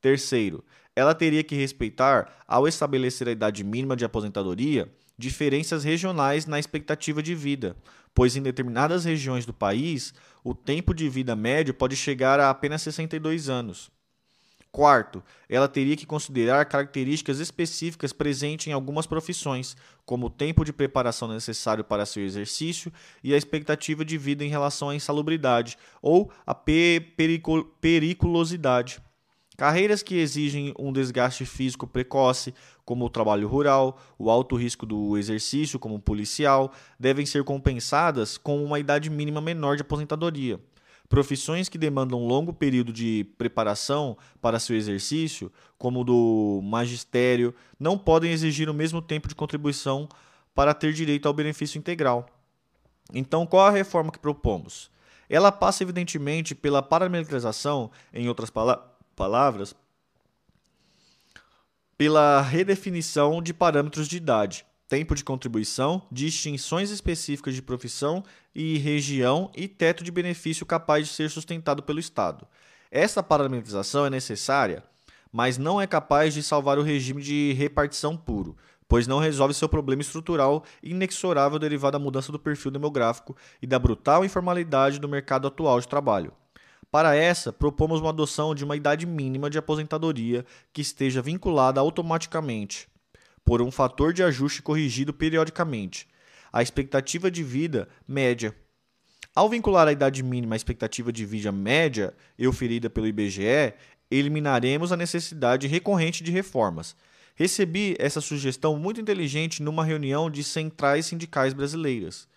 [0.00, 0.62] Terceiro,
[0.94, 4.88] ela teria que respeitar, ao estabelecer a idade mínima de aposentadoria,
[5.18, 7.76] diferenças regionais na expectativa de vida,
[8.14, 10.14] pois em determinadas regiões do país
[10.44, 13.90] o tempo de vida médio pode chegar a apenas 62 anos.
[14.72, 20.72] Quarto, ela teria que considerar características específicas presentes em algumas profissões, como o tempo de
[20.72, 22.90] preparação necessário para seu exercício
[23.22, 28.98] e a expectativa de vida em relação à insalubridade ou à periculosidade.
[29.58, 35.18] Carreiras que exigem um desgaste físico precoce, como o trabalho rural, o alto risco do
[35.18, 40.58] exercício, como policial, devem ser compensadas com uma idade mínima menor de aposentadoria.
[41.12, 47.98] Profissões que demandam longo período de preparação para seu exercício, como o do magistério, não
[47.98, 50.08] podem exigir o mesmo tempo de contribuição
[50.54, 52.24] para ter direito ao benefício integral.
[53.12, 54.90] Então, qual a reforma que propomos?
[55.28, 58.78] Ela passa, evidentemente, pela parametrização, em outras pala
[59.14, 59.74] palavras,
[61.98, 68.22] pela redefinição de parâmetros de idade, tempo de contribuição, distinções específicas de profissão
[68.54, 72.46] e região e teto de benefício capaz de ser sustentado pelo Estado.
[72.90, 74.84] Esta parametrização é necessária,
[75.32, 78.54] mas não é capaz de salvar o regime de repartição puro,
[78.86, 83.78] pois não resolve seu problema estrutural inexorável derivado da mudança do perfil demográfico e da
[83.78, 86.34] brutal informalidade do mercado atual de trabalho.
[86.90, 92.91] Para essa, propomos uma adoção de uma idade mínima de aposentadoria que esteja vinculada automaticamente
[93.44, 96.08] por um fator de ajuste corrigido periodicamente,
[96.52, 98.54] a expectativa de vida média.
[99.34, 103.74] Ao vincular a idade mínima à expectativa de vida média, euferida pelo IBGE,
[104.10, 106.94] eliminaremos a necessidade recorrente de reformas.
[107.34, 112.28] Recebi essa sugestão muito inteligente numa reunião de centrais sindicais brasileiras.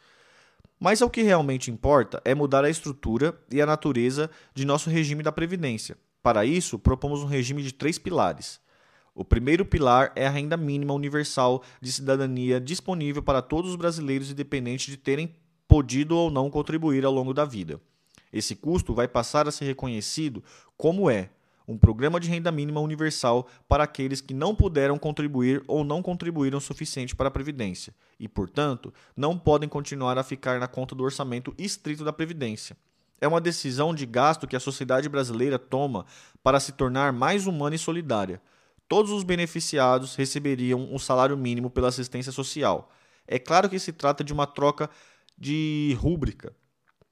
[0.80, 5.22] Mas o que realmente importa é mudar a estrutura e a natureza de nosso regime
[5.22, 5.97] da Previdência.
[6.24, 8.60] Para isso, propomos um regime de três pilares.
[9.16, 14.30] O primeiro pilar é a renda mínima universal de cidadania disponível para todos os brasileiros,
[14.30, 15.34] independente de terem
[15.70, 17.80] podido ou não contribuir ao longo da vida.
[18.32, 20.43] Esse custo vai passar a ser reconhecido
[20.76, 21.30] como é
[21.66, 26.57] um programa de renda mínima universal para aqueles que não puderam contribuir ou não contribuíram
[26.57, 31.05] o suficiente para a Previdência e, portanto, não podem continuar a ficar na conta do
[31.05, 32.76] orçamento estrito da Previdência.
[33.22, 36.05] É uma decisão de gasto que a sociedade brasileira toma
[36.43, 38.41] para se tornar mais humana e solidária
[38.88, 42.92] todos os beneficiados receberiam um salário mínimo pela assistência social.
[43.28, 44.90] É claro que se trata de uma troca
[45.38, 46.56] de rúbrica,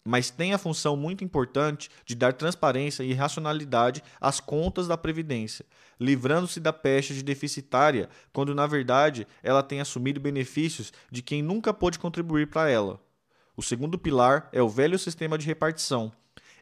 [0.05, 5.65] mas tem a função muito importante de dar transparência e racionalidade às contas da Previdência,
[5.99, 11.73] livrando-se da peste de deficitária, quando na verdade ela tem assumido benefícios de quem nunca
[11.73, 12.99] pôde contribuir para ela.
[13.55, 16.11] O segundo pilar é o velho sistema de repartição.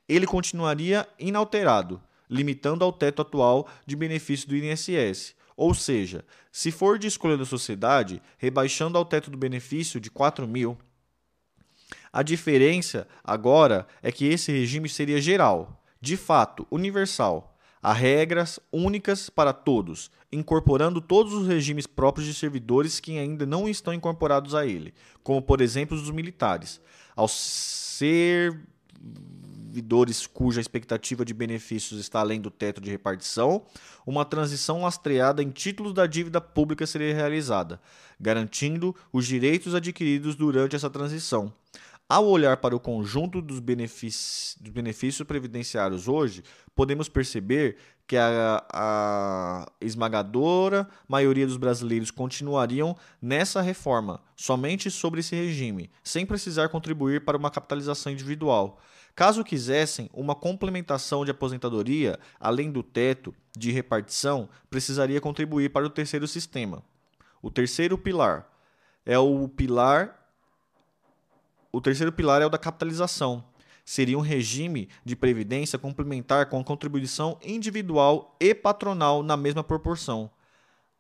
[0.08, 2.02] Ele continuaria inalterado,
[2.32, 5.36] limitando ao teto atual de benefício do INSS.
[5.58, 10.48] Ou seja, se for de escolha da sociedade, rebaixando ao teto do benefício de 4
[10.48, 10.78] mil.
[12.12, 17.58] A diferença agora é que esse regime seria geral, de fato universal.
[17.84, 23.68] Há regras únicas para todos, incorporando todos os regimes próprios de servidores que ainda não
[23.68, 26.80] estão incorporados a ele, como por exemplo os militares.
[27.16, 28.62] Ao ser
[29.72, 33.64] servidores cuja expectativa de benefícios está além do teto de repartição,
[34.06, 37.82] uma transição lastreada em títulos da dívida pública seria realizada,
[38.20, 41.54] garantindo os direitos adquiridos durante essa transição.
[42.10, 46.44] Ao olhar para o conjunto dos benefícios, dos benefícios previdenciários hoje,
[46.76, 55.34] podemos perceber que a, a, esmagadora maioria dos brasileiros continuariam nessa reforma, somente sobre esse
[55.34, 58.82] regime, sem precisar contribuir para uma capitalização individual.
[59.16, 65.90] Caso quisessem uma complementação de aposentadoria, além do teto de repartição, precisaria contribuir para o
[65.90, 66.82] terceiro sistema.
[67.42, 68.48] O terceiro pilar
[69.06, 70.18] é o pilar
[71.74, 73.46] o terceiro pilar é o da capitalização.
[73.86, 80.30] Seria um regime de previdência complementar com contribuição individual e patronal na mesma proporção.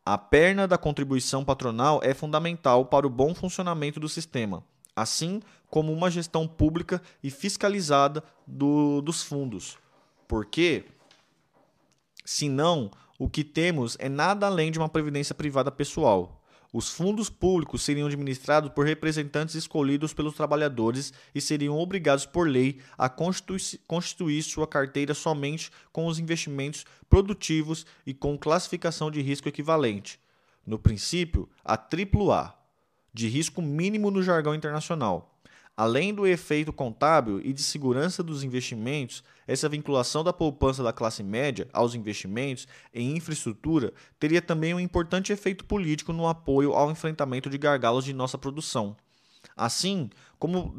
[0.05, 4.63] A perna da contribuição patronal é fundamental para o bom funcionamento do sistema
[4.95, 5.41] assim
[5.71, 9.77] como uma gestão pública e fiscalizada do, dos fundos.
[10.27, 10.83] Porque,
[12.23, 16.43] senão, o que temos é nada além de uma previdência privada pessoal.
[16.73, 22.79] Os fundos públicos seriam administrados por representantes escolhidos pelos trabalhadores e seriam obrigados por lei
[22.97, 29.49] a constituir, constituir sua carteira somente com os investimentos produtivos e com classificação de risco
[29.49, 30.19] equivalente.
[30.65, 32.55] No princípio, a AAA
[33.13, 35.30] de risco mínimo no jargão internacional.
[35.75, 41.23] Além do efeito contábil e de segurança dos investimentos, essa vinculação da poupança da classe
[41.23, 47.49] média aos investimentos em infraestrutura teria também um importante efeito político no apoio ao enfrentamento
[47.49, 48.95] de gargalos de nossa produção.
[49.55, 50.73] Assim, como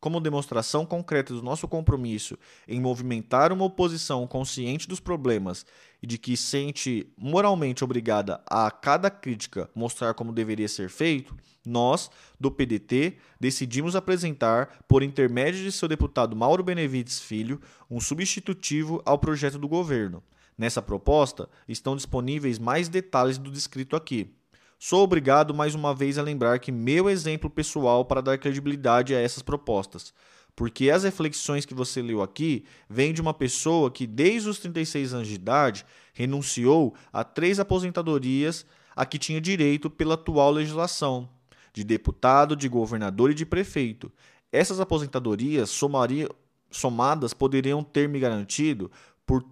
[0.00, 5.66] como demonstração concreta do nosso compromisso em movimentar uma oposição consciente dos problemas
[6.00, 11.36] e de que sente moralmente obrigada a cada crítica mostrar como deveria ser feito,
[11.68, 12.10] nós,
[12.40, 17.60] do PDT, decidimos apresentar, por intermédio de seu deputado Mauro Benevides Filho,
[17.90, 20.22] um substitutivo ao projeto do governo.
[20.56, 24.34] Nessa proposta estão disponíveis mais detalhes do descrito aqui.
[24.80, 29.20] Sou obrigado mais uma vez a lembrar que meu exemplo pessoal para dar credibilidade a
[29.20, 30.14] essas propostas,
[30.54, 35.14] porque as reflexões que você leu aqui vêm de uma pessoa que, desde os 36
[35.14, 38.66] anos de idade, renunciou a três aposentadorias
[38.96, 41.28] a que tinha direito pela atual legislação,
[41.72, 44.10] de deputado, de governador e de prefeito.
[44.50, 46.28] Essas aposentadorias somaria,
[46.70, 48.90] somadas poderiam ter me garantido,
[49.26, 49.44] por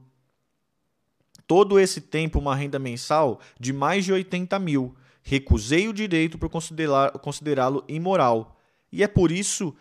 [1.47, 4.97] todo esse tempo, uma renda mensal de mais de 80 mil
[5.27, 8.57] recusei o direito por considerá-lo imoral.
[8.93, 9.75] E é por isso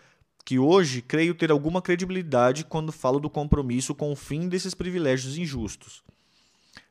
[0.43, 5.37] que hoje creio ter alguma credibilidade quando falo do compromisso com o fim desses privilégios
[5.37, 6.03] injustos.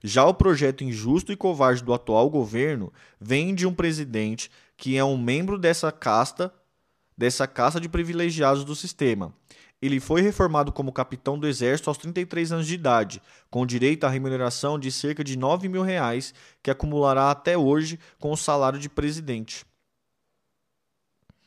[0.03, 5.05] Já o projeto injusto e covarde do atual governo vem de um presidente que é
[5.05, 6.53] um membro dessa casta,
[7.17, 9.33] dessa casta de privilegiados do sistema,
[9.81, 13.21] ele foi reformado como capitão do Exército aos 33 anos de idade,
[13.51, 18.33] com direito à remuneração de cerca de 9 mil reais, que acumulará até hoje com
[18.33, 19.67] o salário de presidente.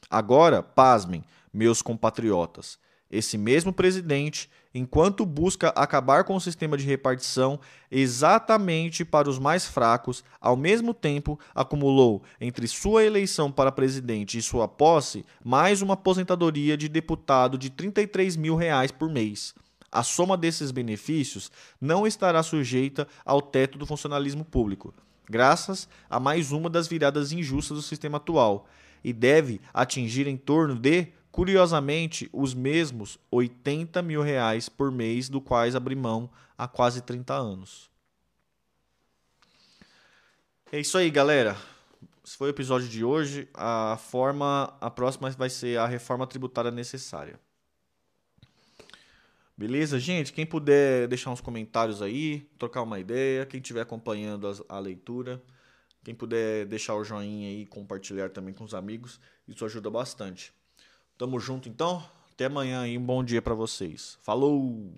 [0.10, 2.78] Agora, pasmem, meus compatriotas,
[3.10, 7.60] esse mesmo presidente, enquanto busca acabar com o sistema de repartição
[7.90, 14.42] exatamente para os mais fracos, ao mesmo tempo acumulou entre sua eleição para presidente e
[14.42, 19.56] sua posse mais uma aposentadoria de deputado de 33 mil reais por mês.
[19.92, 21.52] A soma desses benefícios
[21.82, 24.94] não estará sujeita ao teto do funcionalismo público,
[25.28, 28.68] graças a mais uma das viradas injustas do sistema atual,
[29.04, 31.08] e deve atingir em torno de
[31.38, 37.32] Curiosamente, os mesmos 80 mil reais por mês do quais abri mão há quase 30
[37.32, 37.92] anos.
[40.72, 41.56] É isso aí, galera.
[42.26, 43.48] Esse foi o episódio de hoje.
[43.54, 47.40] A forma, a próxima vai ser a reforma tributária necessária.
[49.56, 50.34] Beleza, gente?
[50.34, 55.40] Quem puder deixar uns comentários aí, trocar uma ideia, quem estiver acompanhando a leitura,
[56.04, 60.57] quem puder deixar o joinha aí, compartilhar também com os amigos, isso ajuda bastante.
[61.18, 62.04] Tamo junto então.
[62.32, 64.20] Até amanhã e um bom dia para vocês.
[64.22, 64.94] Falou!